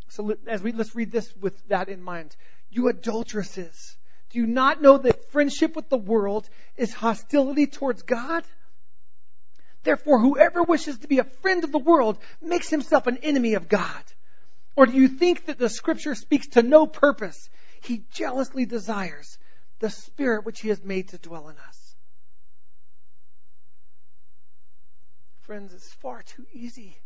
[0.08, 2.36] So as we, let's read this with that in mind.
[2.70, 3.96] You adulteresses,
[4.30, 8.44] do you not know that friendship with the world is hostility towards God?
[9.84, 13.68] Therefore, whoever wishes to be a friend of the world makes himself an enemy of
[13.68, 14.02] God.
[14.76, 17.48] Or do you think that the scripture speaks to no purpose?
[17.82, 19.38] He jealously desires
[19.78, 21.94] the spirit which he has made to dwell in us.
[25.42, 26.96] Friends, it's far too easy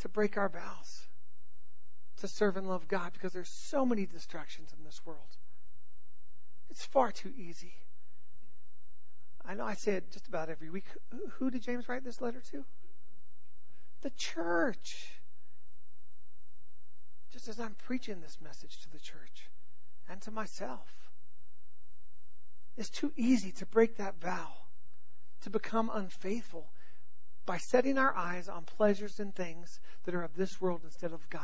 [0.00, 1.06] to break our vows
[2.20, 5.36] to serve and love God because there's so many distractions in this world.
[6.68, 7.72] It's far too easy.
[9.50, 10.84] I know I say it just about every week.
[11.40, 12.64] Who did James write this letter to?
[14.02, 15.16] The church.
[17.32, 19.50] Just as I'm preaching this message to the church
[20.08, 20.94] and to myself.
[22.76, 24.52] It's too easy to break that vow,
[25.40, 26.70] to become unfaithful
[27.44, 31.28] by setting our eyes on pleasures and things that are of this world instead of
[31.28, 31.40] God.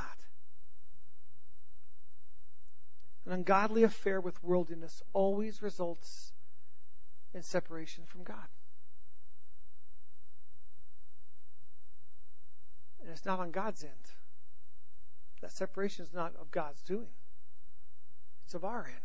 [3.26, 6.32] An ungodly affair with worldliness always results
[7.36, 8.48] in separation from God.
[13.00, 13.92] And it's not on God's end.
[15.42, 17.12] That separation is not of God's doing,
[18.44, 18.96] it's of our end.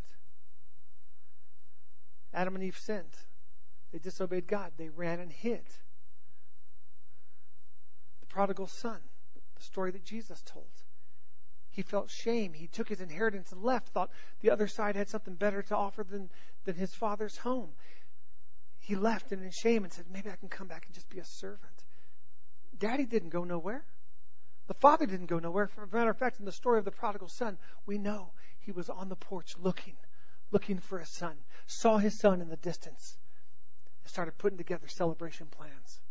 [2.33, 3.17] Adam and Eve sinned.
[3.91, 4.71] They disobeyed God.
[4.77, 5.65] They ran and hid.
[8.21, 8.99] The prodigal son,
[9.55, 10.65] the story that Jesus told.
[11.69, 12.53] He felt shame.
[12.53, 16.03] He took his inheritance and left, thought the other side had something better to offer
[16.03, 16.29] than,
[16.63, 17.71] than his father's home.
[18.91, 21.23] He left in shame and said, Maybe I can come back and just be a
[21.23, 21.85] servant.
[22.77, 23.85] Daddy didn't go nowhere.
[24.67, 25.67] The father didn't go nowhere.
[25.67, 28.73] For a matter of fact, in the story of the prodigal son, we know he
[28.73, 29.95] was on the porch looking,
[30.51, 33.17] looking for his son, saw his son in the distance,
[34.03, 36.01] and started putting together celebration plans.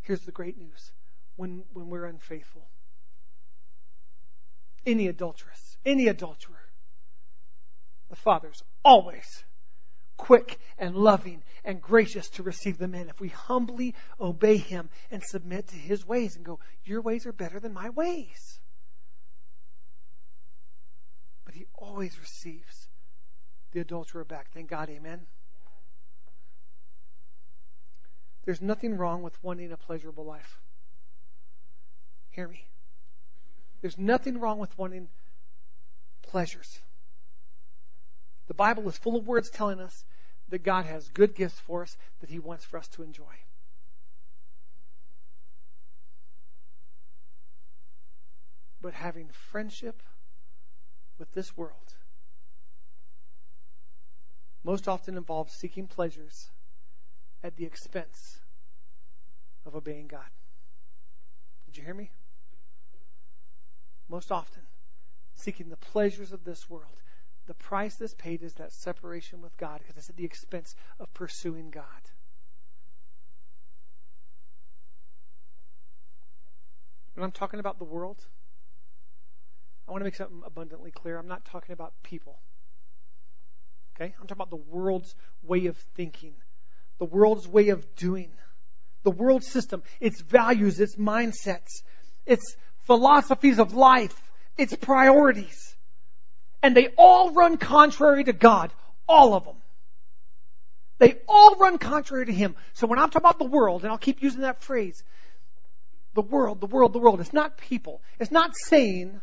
[0.00, 0.90] Here's the great news
[1.36, 2.66] when, when we're unfaithful.
[4.84, 6.59] Any adulteress, any adulterer,
[8.10, 9.44] the Father's always
[10.16, 15.22] quick and loving and gracious to receive them in if we humbly obey Him and
[15.22, 18.60] submit to His ways and go, Your ways are better than my ways.
[21.46, 22.88] But He always receives
[23.72, 24.50] the adulterer back.
[24.52, 25.20] Thank God, amen.
[28.44, 30.58] There's nothing wrong with wanting a pleasurable life.
[32.30, 32.66] Hear me.
[33.80, 35.08] There's nothing wrong with wanting
[36.22, 36.80] pleasures.
[38.60, 40.04] Bible is full of words telling us
[40.50, 43.24] that God has good gifts for us that He wants for us to enjoy.
[48.82, 50.02] But having friendship
[51.18, 51.94] with this world
[54.62, 56.50] most often involves seeking pleasures
[57.42, 58.40] at the expense
[59.64, 60.28] of obeying God.
[61.64, 62.10] Did you hear me?
[64.06, 64.64] Most often,
[65.34, 67.00] seeking the pleasures of this world.
[67.46, 71.12] The price that's paid is that separation with God because it's at the expense of
[71.14, 71.84] pursuing God.
[77.14, 78.24] When I'm talking about the world,
[79.86, 81.18] I want to make something abundantly clear.
[81.18, 82.38] I'm not talking about people.
[83.94, 84.14] Okay?
[84.18, 86.34] I'm talking about the world's way of thinking,
[86.98, 88.30] the world's way of doing,
[89.02, 91.82] the world system, its values, its mindsets,
[92.24, 94.18] its philosophies of life,
[94.56, 95.74] its priorities.
[96.62, 98.72] And they all run contrary to God.
[99.08, 99.56] All of them.
[100.98, 102.54] They all run contrary to Him.
[102.74, 105.02] So when I'm talking about the world, and I'll keep using that phrase,
[106.14, 108.02] the world, the world, the world, it's not people.
[108.18, 109.20] It's not saying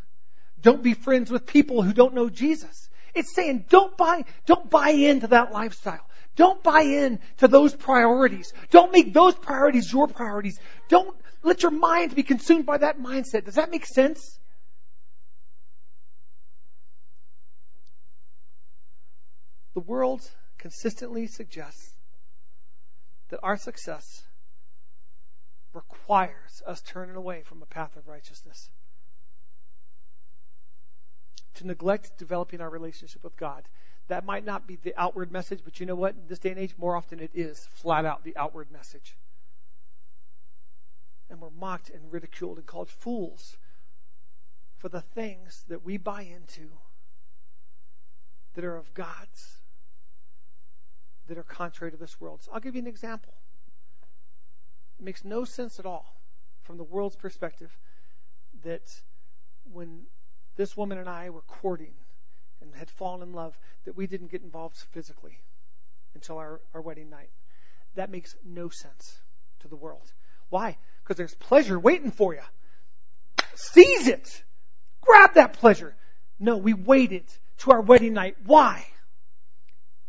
[0.60, 2.88] don't be friends with people who don't know Jesus.
[3.14, 6.04] It's saying don't buy, don't buy into that lifestyle.
[6.36, 8.52] Don't buy in to those priorities.
[8.70, 10.58] Don't make those priorities your priorities.
[10.88, 13.44] Don't let your mind be consumed by that mindset.
[13.44, 14.38] Does that make sense?
[19.78, 21.94] The world consistently suggests
[23.28, 24.24] that our success
[25.72, 28.70] requires us turning away from a path of righteousness.
[31.54, 33.68] To neglect developing our relationship with God
[34.08, 36.16] that might not be the outward message, but you know what?
[36.16, 39.16] In this day and age, more often it is flat out the outward message.
[41.30, 43.56] And we're mocked and ridiculed and called fools
[44.78, 46.68] for the things that we buy into
[48.54, 49.57] that are of God's,
[51.28, 52.42] that are contrary to this world.
[52.42, 53.32] So I'll give you an example.
[54.98, 56.14] It makes no sense at all
[56.62, 57.70] from the world's perspective
[58.64, 58.82] that
[59.72, 60.02] when
[60.56, 61.94] this woman and I were courting,
[62.60, 65.38] and had fallen in love that we didn't get involved physically
[66.14, 67.30] until our, our wedding night.
[67.94, 69.20] That makes no sense
[69.60, 70.12] to the world.
[70.50, 70.76] Why?
[71.02, 72.42] Because there's pleasure waiting for you.
[73.54, 74.42] Seize it.
[75.00, 75.94] Grab that pleasure.
[76.38, 77.24] No, we waited
[77.58, 78.36] to our wedding night.
[78.44, 78.86] Why?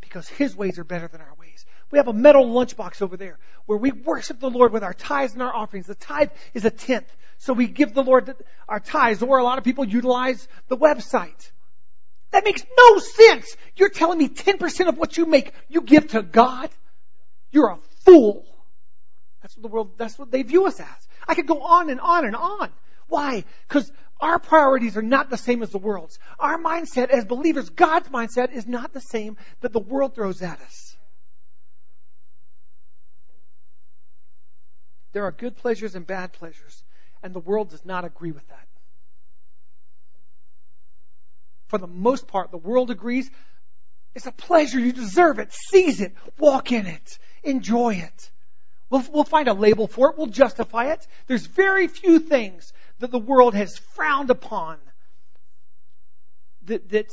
[0.09, 1.65] Because His ways are better than our ways.
[1.91, 5.33] We have a metal lunchbox over there where we worship the Lord with our tithes
[5.33, 5.85] and our offerings.
[5.85, 7.09] The tithe is a tenth.
[7.37, 8.35] So we give the Lord
[8.67, 11.51] our tithes, or a lot of people utilize the website.
[12.31, 13.55] That makes no sense.
[13.75, 16.69] You're telling me 10% of what you make, you give to God?
[17.51, 18.45] You're a fool.
[19.41, 21.07] That's what the world, that's what they view us as.
[21.27, 22.71] I could go on and on and on.
[23.07, 23.43] Why?
[23.67, 26.19] Because our priorities are not the same as the world's.
[26.39, 30.59] Our mindset as believers, God's mindset is not the same that the world throws at
[30.61, 30.95] us.
[35.13, 36.83] There are good pleasures and bad pleasures,
[37.23, 38.69] and the world does not agree with that
[41.69, 43.29] for the most part, the world agrees.
[44.15, 44.79] It's a pleasure.
[44.79, 45.53] You deserve it.
[45.53, 46.13] Seize it.
[46.39, 47.19] Walk in it.
[47.43, 48.31] Enjoy it.
[48.89, 50.17] We'll, we'll find a label for it.
[50.17, 51.07] We'll justify it.
[51.27, 54.77] There's very few things that the world has frowned upon
[56.65, 57.07] that, that,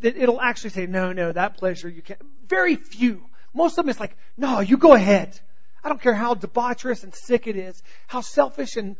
[0.00, 2.20] that it'll actually say, no, no, that pleasure you can't.
[2.46, 3.24] Very few.
[3.54, 5.38] Most of them is like, no, you go ahead.
[5.82, 8.96] I don't care how debaucherous and sick it is, how selfish and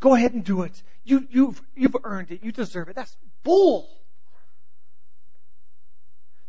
[0.00, 0.82] go ahead and do it.
[1.04, 2.42] You, you've, you've earned it.
[2.42, 2.96] You deserve it.
[2.96, 3.88] That's bull.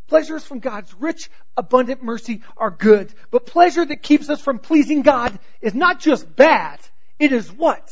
[0.08, 3.14] Pleasures from God's rich, abundant mercy are good.
[3.30, 6.80] But pleasure that keeps us from pleasing God is not just bad.
[7.20, 7.89] It is what?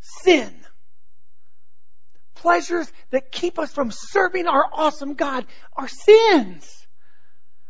[0.00, 0.54] Sin.
[2.34, 6.86] Pleasures that keep us from serving our awesome God are sins.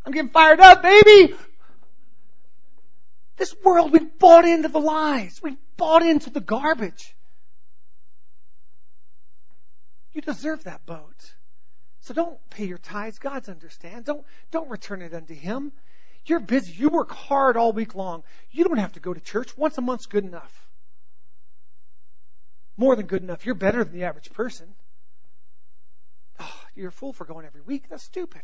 [0.04, 1.34] I'm getting fired up, baby!
[3.36, 5.40] This world, we've bought into the lies.
[5.42, 7.16] We've bought into the garbage.
[10.12, 11.34] You deserve that boat.
[12.00, 13.18] So don't pay your tithes.
[13.18, 14.04] God's understand.
[14.04, 15.72] Don't, don't return it unto Him.
[16.26, 16.72] You're busy.
[16.72, 18.22] You work hard all week long.
[18.50, 19.56] You don't have to go to church.
[19.56, 20.68] Once a month's good enough.
[22.76, 23.46] More than good enough.
[23.46, 24.66] You're better than the average person.
[26.38, 27.84] Oh, you're a fool for going every week.
[27.90, 28.42] That's stupid.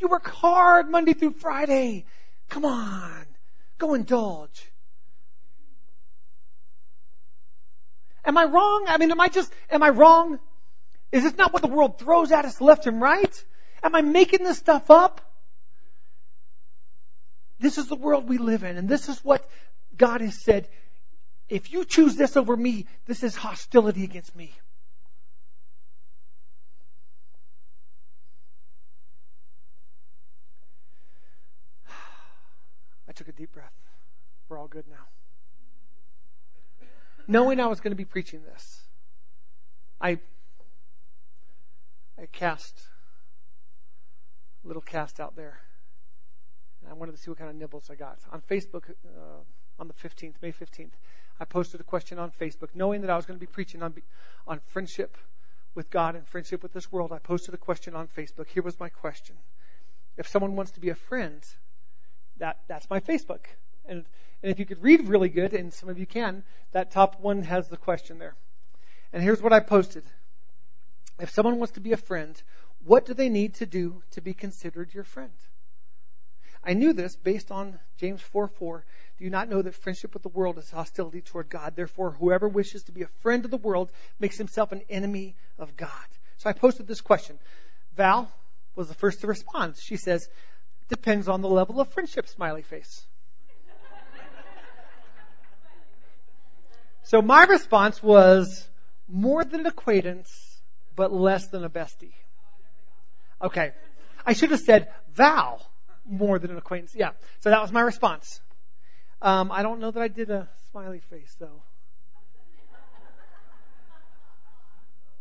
[0.00, 2.06] You work hard Monday through Friday.
[2.48, 3.26] Come on.
[3.78, 4.70] Go indulge.
[8.24, 8.86] Am I wrong?
[8.88, 10.38] I mean, am I just, am I wrong?
[11.12, 13.44] Is this not what the world throws at us left and right?
[13.82, 15.20] Am I making this stuff up?
[17.64, 19.42] This is the world we live in, and this is what
[19.96, 20.68] God has said.
[21.48, 24.52] If you choose this over me, this is hostility against me.
[33.08, 33.72] I took a deep breath.
[34.50, 35.06] We're all good now.
[37.26, 38.82] Knowing I was going to be preaching this,
[40.02, 40.18] I
[42.20, 42.78] I cast
[44.62, 45.63] a little cast out there.
[46.88, 48.18] I wanted to see what kind of nibbles I got.
[48.32, 49.42] On Facebook, uh,
[49.78, 50.92] on the 15th, May 15th,
[51.40, 53.94] I posted a question on Facebook, knowing that I was going to be preaching on,
[54.46, 55.16] on friendship
[55.74, 57.12] with God and friendship with this world.
[57.12, 58.48] I posted a question on Facebook.
[58.48, 59.36] Here was my question.
[60.16, 61.44] If someone wants to be a friend,
[62.38, 63.46] that, that's my Facebook.
[63.84, 64.04] And,
[64.42, 67.42] and if you could read really good, and some of you can, that top one
[67.42, 68.36] has the question there.
[69.12, 70.04] And here's what I posted
[71.20, 72.42] if someone wants to be a friend,
[72.84, 75.32] what do they need to do to be considered your friend?
[76.64, 78.84] I knew this based on James 4 4.
[79.18, 81.76] Do you not know that friendship with the world is hostility toward God?
[81.76, 85.76] Therefore, whoever wishes to be a friend of the world makes himself an enemy of
[85.76, 85.90] God.
[86.38, 87.38] So I posted this question.
[87.96, 88.30] Val
[88.74, 89.76] was the first to respond.
[89.76, 90.28] She says,
[90.88, 93.04] depends on the level of friendship, smiley face.
[97.04, 98.66] so my response was
[99.08, 100.60] more than an acquaintance
[100.96, 102.14] but less than a bestie.
[103.42, 103.72] Okay.
[104.26, 105.64] I should have said Val
[106.06, 106.94] more than an acquaintance.
[106.94, 107.10] Yeah.
[107.40, 108.40] So that was my response.
[109.22, 111.62] Um, I don't know that I did a smiley face though.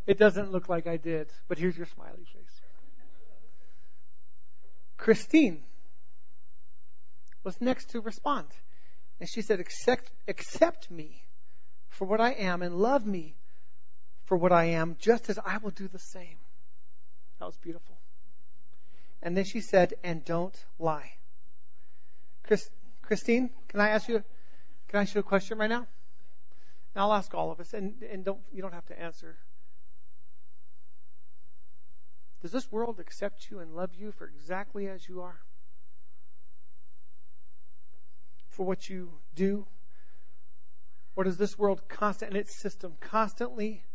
[0.06, 2.62] It doesn't look like I did, but here's your smiley face.
[4.98, 5.64] Christine
[7.44, 8.48] was next to respond.
[9.20, 11.24] And she said, accept, accept me
[11.90, 13.36] for what I am and love me
[14.26, 16.38] for what I am, just as I will do the same.
[17.40, 17.98] That was beautiful.
[19.24, 21.13] And then she said, and don't lie.
[22.43, 22.69] Chris,
[23.01, 24.21] Christine, can I ask you,
[24.89, 25.88] can I ask you a question right now?
[26.93, 29.38] And I'll ask all of us, and, and don't, you don't have to answer.
[32.41, 35.39] Does this world accept you and love you for exactly as you are?
[38.49, 39.65] For what you do?
[41.15, 43.86] Or does this world constant and its system constantly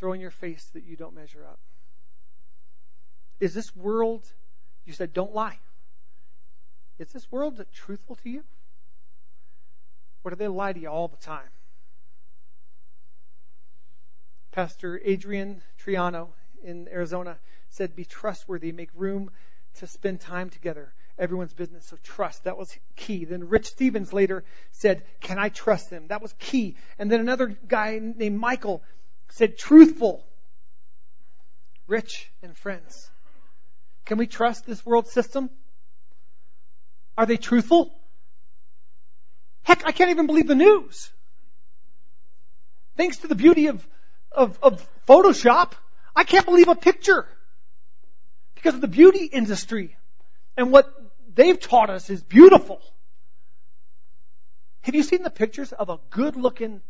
[0.00, 1.60] throw in your face that you don't measure up?
[3.40, 4.26] Is this world,
[4.84, 5.58] you said, don't lie.
[6.98, 8.44] Is this world truthful to you?
[10.24, 11.48] Or do they lie to you all the time?
[14.50, 16.28] Pastor Adrian Triano
[16.64, 17.38] in Arizona
[17.70, 19.30] said, Be trustworthy, make room
[19.74, 20.92] to spend time together.
[21.16, 21.86] Everyone's business.
[21.86, 23.24] So trust, that was key.
[23.24, 26.08] Then Rich Stevens later said, Can I trust them?
[26.08, 26.76] That was key.
[26.98, 28.82] And then another guy named Michael
[29.30, 30.26] said truthful,
[31.86, 33.10] rich, and friends.
[34.08, 35.50] Can we trust this world system?
[37.18, 37.92] Are they truthful?
[39.64, 41.12] Heck, I can't even believe the news.
[42.96, 43.86] Thanks to the beauty of,
[44.32, 45.72] of, of Photoshop,
[46.16, 47.26] I can't believe a picture
[48.54, 49.94] because of the beauty industry
[50.56, 50.90] and what
[51.34, 52.80] they've taught us is beautiful.
[54.80, 56.80] Have you seen the pictures of a good looking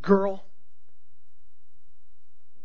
[0.00, 0.44] girl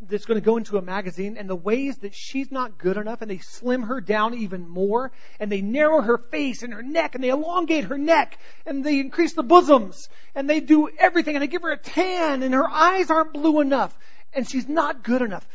[0.01, 3.21] that's going to go into a magazine and the ways that she's not good enough
[3.21, 7.15] and they slim her down even more and they narrow her face and her neck
[7.15, 11.41] and they elongate her neck and they increase the bosoms and they do everything and
[11.41, 13.97] they give her a tan and her eyes aren't blue enough
[14.33, 15.47] and she's not good enough.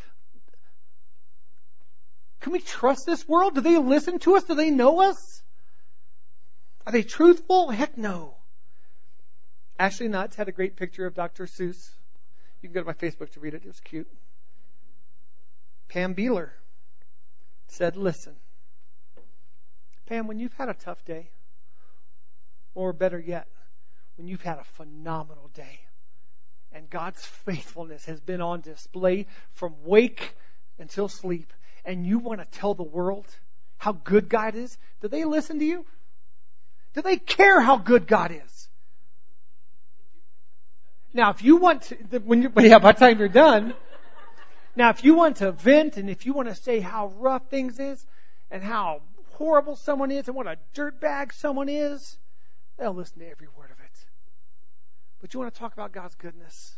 [2.40, 3.54] Can we trust this world?
[3.54, 4.42] Do they listen to us?
[4.42, 5.42] Do they know us?
[6.84, 7.70] Are they truthful?
[7.70, 8.34] Heck no.
[9.78, 11.46] Ashley Nuts had a great picture of Dr.
[11.46, 11.90] Seuss.
[12.60, 13.62] You can go to my Facebook to read it.
[13.64, 14.08] It was cute.
[15.92, 16.48] Pam Beeler
[17.66, 18.34] said, Listen,
[20.06, 21.28] Pam, when you've had a tough day,
[22.74, 23.46] or better yet,
[24.16, 25.80] when you've had a phenomenal day,
[26.72, 30.34] and God's faithfulness has been on display from wake
[30.78, 31.52] until sleep,
[31.84, 33.26] and you want to tell the world
[33.76, 35.84] how good God is, do they listen to you?
[36.94, 38.68] Do they care how good God is?
[41.12, 43.74] Now, if you want to, when you, yeah, by the time you're done,
[44.76, 47.78] now if you want to vent and if you want to say how rough things
[47.78, 48.06] is
[48.50, 49.02] and how
[49.32, 52.18] horrible someone is and what a dirtbag someone is,
[52.78, 54.06] they'll listen to every word of it.
[55.20, 56.76] But you want to talk about God's goodness.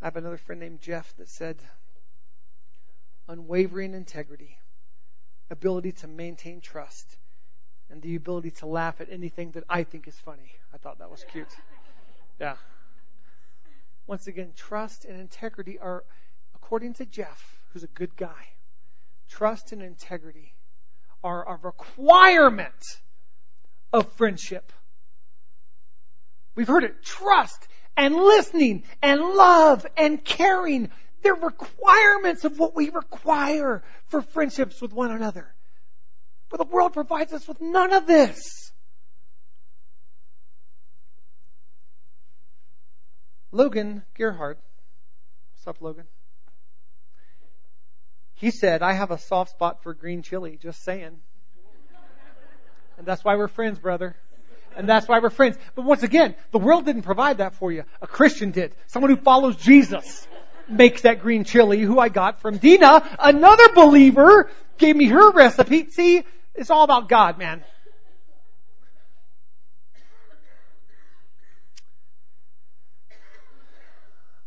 [0.00, 1.58] I have another friend named Jeff that said,
[3.28, 4.58] unwavering integrity,
[5.48, 7.16] ability to maintain trust,
[7.92, 10.50] and the ability to laugh at anything that I think is funny.
[10.72, 11.54] I thought that was cute.
[12.40, 12.54] Yeah.
[14.06, 16.02] Once again, trust and integrity are,
[16.54, 18.48] according to Jeff, who's a good guy,
[19.28, 20.54] trust and integrity
[21.22, 22.72] are a requirement
[23.92, 24.72] of friendship.
[26.54, 27.02] We've heard it.
[27.02, 30.90] Trust and listening and love and caring.
[31.22, 35.51] They're requirements of what we require for friendships with one another.
[36.52, 38.70] But the world provides us with none of this.
[43.50, 44.58] Logan Gerhardt,
[45.54, 46.04] what's up, Logan?
[48.34, 51.16] He said, I have a soft spot for green chili, just saying.
[52.98, 54.14] And that's why we're friends, brother.
[54.76, 55.56] And that's why we're friends.
[55.74, 57.84] But once again, the world didn't provide that for you.
[58.02, 58.74] A Christian did.
[58.88, 60.26] Someone who follows Jesus
[60.68, 63.16] makes that green chili, who I got from Dina.
[63.18, 65.88] Another believer gave me her recipe.
[65.90, 66.24] See,
[66.54, 67.62] it's all about God, man.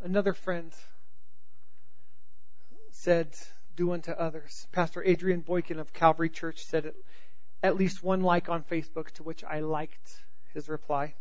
[0.01, 0.72] Another friend
[2.91, 3.36] said,
[3.76, 4.68] do unto others.
[4.72, 6.95] Pastor Adrian Boykin of Calvary Church said it
[7.64, 11.16] at least one like on Facebook, to which I liked his reply.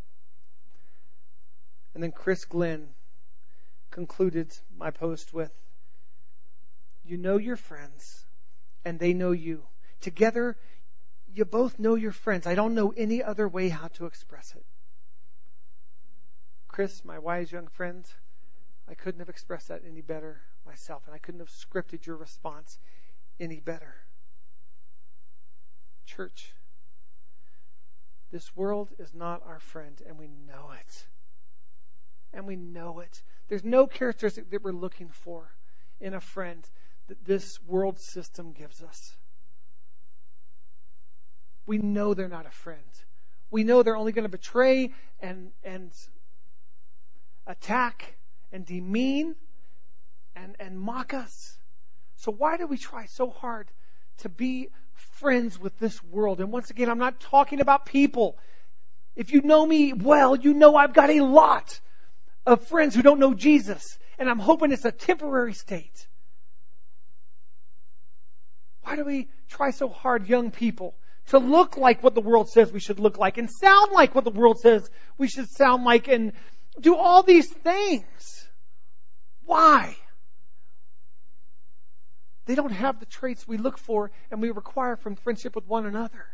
[1.95, 2.89] And then Chris Glenn
[3.91, 5.53] concluded my post with
[7.05, 8.27] You know your friends,
[8.85, 9.63] and they know you.
[10.01, 10.57] Together,
[11.35, 12.47] you both know your friends.
[12.47, 14.65] I don't know any other way how to express it.
[16.69, 18.05] Chris, my wise young friend,
[18.89, 22.79] I couldn't have expressed that any better myself, and I couldn't have scripted your response
[23.41, 23.95] any better.
[26.07, 26.53] Church,
[28.31, 31.07] this world is not our friend, and we know it.
[32.33, 33.23] And we know it.
[33.49, 35.53] There's no characteristic that we're looking for
[36.01, 36.69] in a friend
[37.09, 39.17] that this world system gives us.
[41.67, 42.81] We know they're not a friend.
[43.51, 45.93] We know they're only going to betray and, and
[47.47, 48.17] attack
[48.53, 49.37] and demean
[50.35, 51.57] and, and mock us.
[52.17, 53.69] So why do we try so hard
[54.19, 56.41] to be friends with this world.
[56.41, 58.37] And once again, I'm not talking about people.
[59.17, 61.81] If you know me well, you know I've got a lot
[62.47, 63.99] of friends who don't know Jesus.
[64.19, 66.07] And I'm hoping it's a temporary state.
[68.83, 70.95] Why do we try so hard, young people,
[71.29, 74.25] to look like what the world says we should look like and sound like what
[74.25, 76.33] the world says we should sound like and
[76.81, 78.49] do all these things?
[79.45, 79.97] Why?
[82.47, 85.87] They don't have the traits we look for and we require from friendship with one
[85.87, 86.27] another.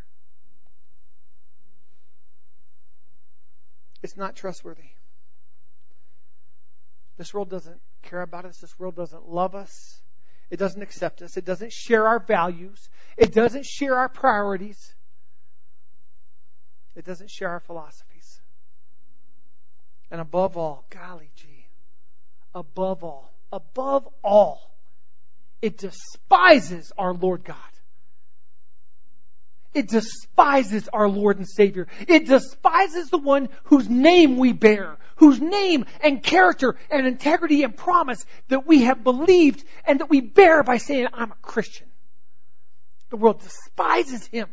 [4.03, 4.91] It's not trustworthy.
[7.17, 8.59] This world doesn't care about us.
[8.59, 10.01] This world doesn't love us.
[10.49, 11.37] It doesn't accept us.
[11.37, 12.89] It doesn't share our values.
[13.21, 14.95] It doesn't share our priorities.
[16.97, 18.41] It doesn't share our philosophies.
[20.11, 21.67] And above all, golly gee,
[22.55, 24.75] above all, above all,
[25.61, 27.57] it despises our Lord God.
[29.75, 31.89] It despises our Lord and Savior.
[32.09, 37.77] It despises the one whose name we bear, whose name and character and integrity and
[37.77, 41.90] promise that we have believed and that we bear by saying, I'm a Christian.
[43.11, 44.49] The world despises Him.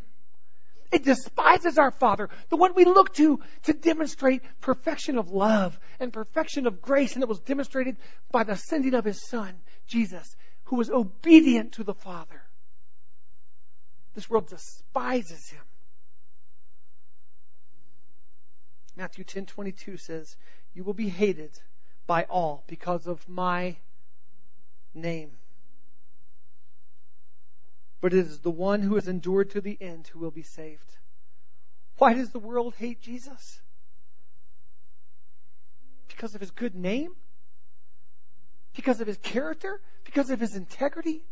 [0.92, 6.14] It despises our Father, the one we look to to demonstrate perfection of love and
[6.14, 7.98] perfection of grace, and it was demonstrated
[8.32, 9.56] by the sending of His Son,
[9.86, 10.36] Jesus
[10.68, 12.42] who was obedient to the Father.
[14.14, 15.64] This world despises him.
[18.96, 20.36] Matthew 10:22 says,
[20.74, 21.62] "You will be hated
[22.06, 23.78] by all because of my
[24.94, 25.40] name."
[28.02, 30.98] But it is the one who has endured to the end who will be saved.
[31.98, 33.62] Why does the world hate Jesus?
[36.18, 37.12] because of his good name?
[38.76, 39.80] Because of his character?
[40.04, 41.24] Because of his integrity?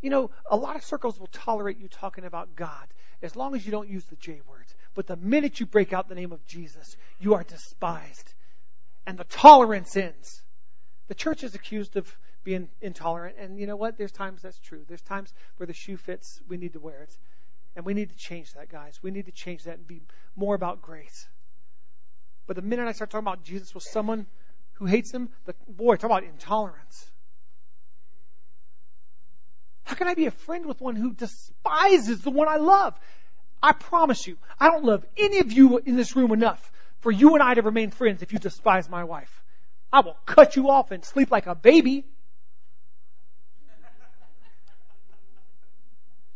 [0.00, 2.86] You know, a lot of circles will tolerate you talking about God
[3.20, 4.72] as long as you don't use the J words.
[4.94, 8.32] But the minute you break out the name of Jesus, you are despised.
[9.06, 10.42] And the tolerance ends.
[11.08, 13.36] The church is accused of being intolerant.
[13.38, 13.98] And you know what?
[13.98, 14.84] There's times that's true.
[14.86, 17.16] There's times where the shoe fits, we need to wear it.
[17.74, 19.00] And we need to change that, guys.
[19.02, 20.02] We need to change that and be
[20.36, 21.26] more about grace.
[22.46, 24.26] But the minute I start talking about Jesus with someone
[24.74, 27.10] who hates him, the, boy, talk about intolerance.
[29.84, 32.98] How can I be a friend with one who despises the one I love?
[33.62, 37.34] I promise you, I don't love any of you in this room enough for you
[37.34, 39.42] and I to remain friends if you despise my wife.
[39.92, 42.04] I will cut you off and sleep like a baby.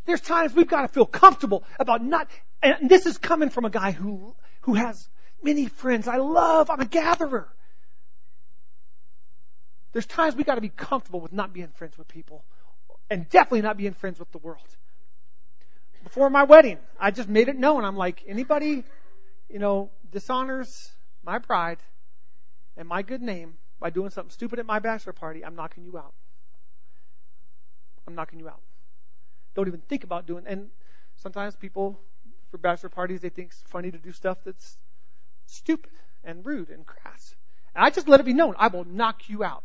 [0.09, 2.31] There's times we've got to feel comfortable about not,
[2.63, 5.07] and this is coming from a guy who, who has
[5.43, 6.09] many friends.
[6.09, 7.47] I love, I'm a gatherer.
[9.93, 12.43] There's times we've got to be comfortable with not being friends with people
[13.11, 14.65] and definitely not being friends with the world.
[16.05, 17.85] Before my wedding, I just made it known.
[17.85, 18.85] I'm like, anybody,
[19.51, 20.91] you know, dishonors
[21.23, 21.81] my pride
[22.79, 25.99] and my good name by doing something stupid at my bachelor party, I'm knocking you
[25.99, 26.15] out.
[28.07, 28.63] I'm knocking you out.
[29.59, 30.45] Don't even think about doing.
[30.47, 30.69] And
[31.17, 31.99] sometimes people
[32.53, 34.79] for bachelor parties they think it's funny to do stuff that's
[35.47, 35.91] stupid
[36.23, 37.35] and rude and crass.
[37.75, 39.65] And I just let it be known, I will knock you out.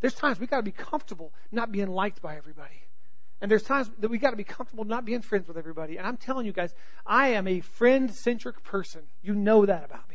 [0.00, 2.84] There's times we got to be comfortable not being liked by everybody.
[3.40, 5.96] And there's times that we got to be comfortable not being friends with everybody.
[5.96, 6.72] And I'm telling you guys,
[7.04, 9.02] I am a friend centric person.
[9.20, 10.09] You know that about me.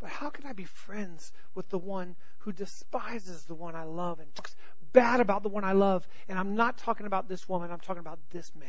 [0.00, 4.20] But how can I be friends with the one who despises the one I love
[4.20, 4.54] and talks
[4.92, 6.06] bad about the one I love?
[6.28, 8.68] And I'm not talking about this woman, I'm talking about this man.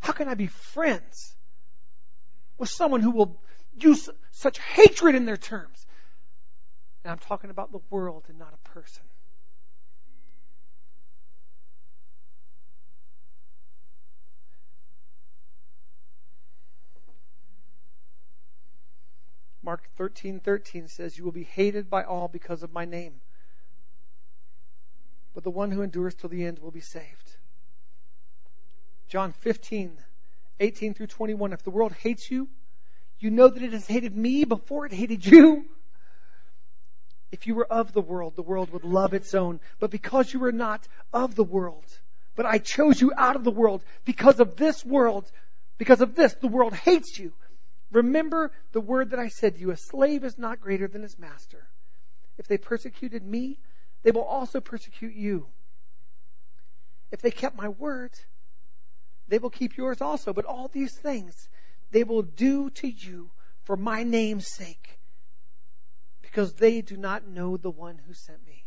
[0.00, 1.36] How can I be friends
[2.58, 3.40] with someone who will
[3.78, 5.86] use such hatred in their terms?
[7.04, 9.04] And I'm talking about the world and not a person.
[19.66, 23.20] Mark 13:13 says, "You will be hated by all because of my name,
[25.34, 27.36] but the one who endures till the end will be saved."
[29.08, 32.48] John 15:18 through 21, "If the world hates you,
[33.18, 35.68] you know that it has hated me before it hated you.
[37.32, 40.44] If you were of the world, the world would love its own, but because you
[40.44, 42.00] are not of the world,
[42.36, 45.28] but I chose you out of the world because of this world,
[45.76, 47.32] because of this, the world hates you."
[47.92, 51.18] Remember the word that I said to you a slave is not greater than his
[51.18, 51.66] master.
[52.38, 53.58] If they persecuted me,
[54.02, 55.46] they will also persecute you.
[57.10, 58.12] If they kept my word,
[59.28, 60.32] they will keep yours also.
[60.32, 61.48] But all these things
[61.90, 63.30] they will do to you
[63.64, 64.98] for my name's sake,
[66.22, 68.64] because they do not know the one who sent me.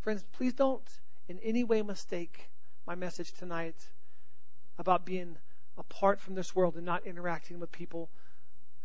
[0.00, 0.86] Friends, please don't
[1.28, 2.50] in any way mistake
[2.86, 3.76] my message tonight
[4.78, 5.36] about being
[5.78, 8.10] apart from this world and not interacting with people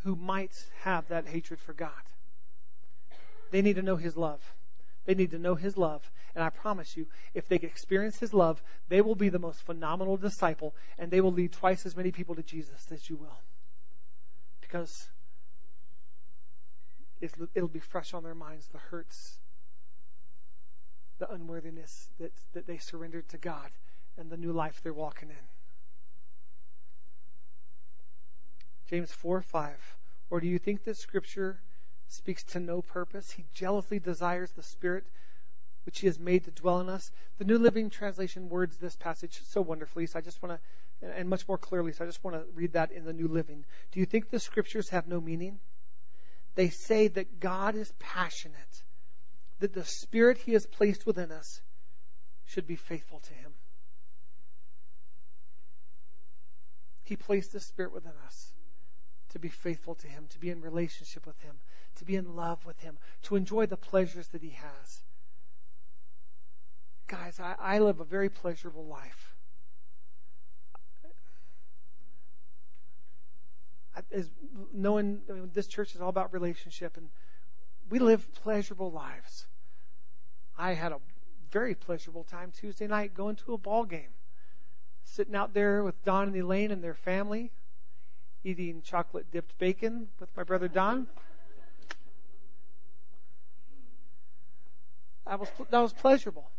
[0.04, 1.92] who might have that hatred for God.
[3.52, 4.42] They need to know His love.
[5.06, 6.10] They need to know His love.
[6.36, 10.18] And I promise you, if they experience His love, they will be the most phenomenal
[10.18, 13.40] disciple and they will lead twice as many people to Jesus as you will.
[14.62, 15.08] Because
[17.22, 19.40] it'll be fresh on their minds the hurts,
[21.20, 23.70] the unworthiness that, that they surrendered to God,
[24.18, 25.57] and the new life they're walking in.
[28.90, 29.96] James 4 5.
[30.30, 31.60] Or do you think that Scripture
[32.08, 33.32] speaks to no purpose?
[33.32, 35.06] He jealously desires the Spirit
[35.88, 37.12] which He has made to dwell in us.
[37.38, 40.60] The New Living Translation words this passage so wonderfully, so I just want
[41.02, 43.30] to, and much more clearly, so I just want to read that in the New
[43.30, 43.64] Living.
[43.94, 45.60] Do you think the Scriptures have no meaning?
[46.56, 48.84] They say that God is passionate,
[49.60, 51.62] that the Spirit He has placed within us
[52.48, 53.54] should be faithful to Him.
[57.04, 58.52] He placed the Spirit within us
[59.38, 61.56] to be faithful to Him, to be in relationship with Him,
[61.96, 65.02] to be in love with Him, to enjoy the pleasures that He has.
[67.06, 69.36] Guys, I, I live a very pleasurable life.
[74.12, 74.30] As
[74.74, 77.10] knowing I mean, this church is all about relationship, and
[77.90, 79.46] we live pleasurable lives.
[80.58, 81.00] I had a
[81.52, 84.10] very pleasurable time Tuesday night going to a ball game,
[85.04, 87.52] sitting out there with Don and Elaine and their family
[88.48, 91.06] eating chocolate dipped bacon with my brother Don.
[95.26, 96.50] That was, that was pleasurable.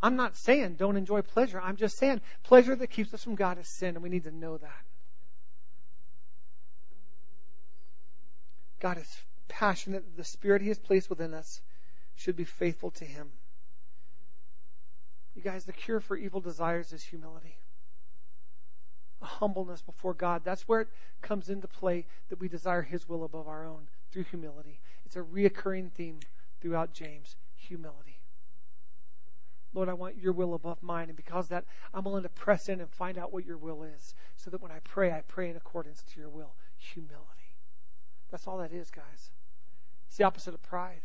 [0.00, 1.60] I'm not saying don't enjoy pleasure.
[1.60, 4.30] I'm just saying pleasure that keeps us from God is sin, and we need to
[4.30, 4.84] know that.
[8.78, 9.16] God is
[9.48, 10.16] passionate.
[10.16, 11.60] The Spirit He has placed within us
[12.14, 13.30] should be faithful to Him.
[15.34, 17.56] You guys, the cure for evil desires is humility.
[19.22, 20.42] A humbleness before God.
[20.44, 20.88] That's where it
[21.22, 24.80] comes into play that we desire His will above our own through humility.
[25.06, 26.20] It's a reoccurring theme
[26.60, 28.20] throughout James humility.
[29.74, 31.08] Lord, I want your will above mine.
[31.08, 34.14] And because that, I'm willing to press in and find out what your will is
[34.36, 36.54] so that when I pray, I pray in accordance to your will.
[36.78, 37.56] Humility.
[38.30, 39.30] That's all that is, guys.
[40.06, 41.02] It's the opposite of pride.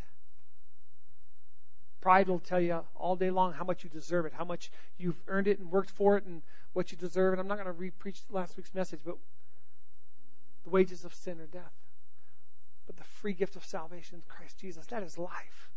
[2.02, 5.22] Pride will tell you all day long how much you deserve it, how much you've
[5.28, 6.42] earned it and worked for it, and
[6.74, 7.34] what you deserve.
[7.34, 9.18] And I'm not going to re-preach last week's message, but
[10.64, 11.74] the wages of sin are death.
[12.86, 15.70] But the free gift of salvation Christ Jesus, that is life.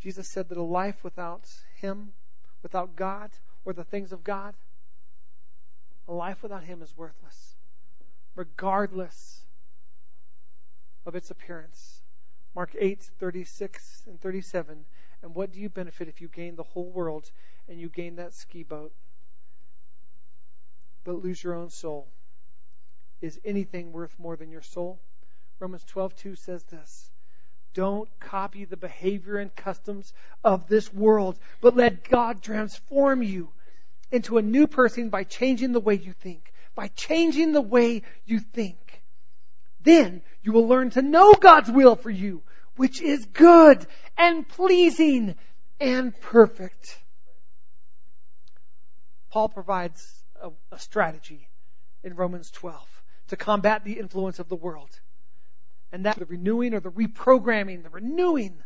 [0.00, 1.48] Jesus said that a life without
[1.80, 2.12] Him,
[2.62, 3.30] without God,
[3.64, 4.54] or the things of God,
[6.06, 7.56] a life without Him is worthless,
[8.36, 9.40] regardless
[11.04, 12.02] of its appearance.
[12.54, 14.84] Mark 8, 36 and 37.
[15.22, 17.30] And what do you benefit if you gain the whole world
[17.68, 18.92] and you gain that ski boat,
[21.04, 22.06] but lose your own soul?
[23.20, 24.98] Is anything worth more than your soul?
[25.58, 27.10] Romans 12:2 says this.
[27.72, 30.12] Don't copy the behavior and customs
[30.42, 33.50] of this world, but let God transform you
[34.10, 36.52] into a new person by changing the way you think.
[36.74, 39.02] By changing the way you think.
[39.80, 42.42] Then you will learn to know God's will for you,
[42.76, 43.86] which is good
[44.16, 45.34] and pleasing
[45.80, 46.98] and perfect.
[49.30, 51.48] Paul provides a, a strategy
[52.02, 55.00] in Romans 12 to combat the influence of the world.
[55.92, 58.62] And that's the renewing or the reprogramming, the renewing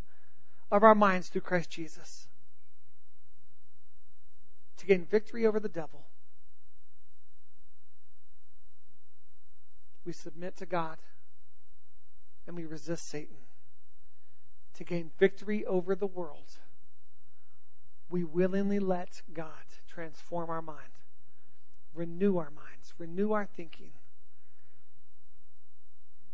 [0.70, 2.26] of our minds through Christ Jesus
[4.78, 6.06] to gain victory over the devil.
[10.04, 10.96] We submit to God
[12.46, 13.36] and we resist Satan.
[14.74, 16.58] To gain victory over the world,
[18.08, 20.92] we willingly let God transform our mind,
[21.94, 23.92] renew our minds, renew our thinking.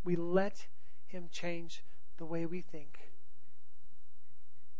[0.04, 0.66] We let
[1.08, 1.82] Him change
[2.18, 2.98] the way we think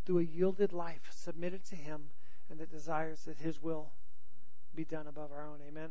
[0.05, 2.03] through a yielded life submitted to Him
[2.49, 3.91] and that desires that His will
[4.75, 5.59] be done above our own.
[5.67, 5.91] Amen.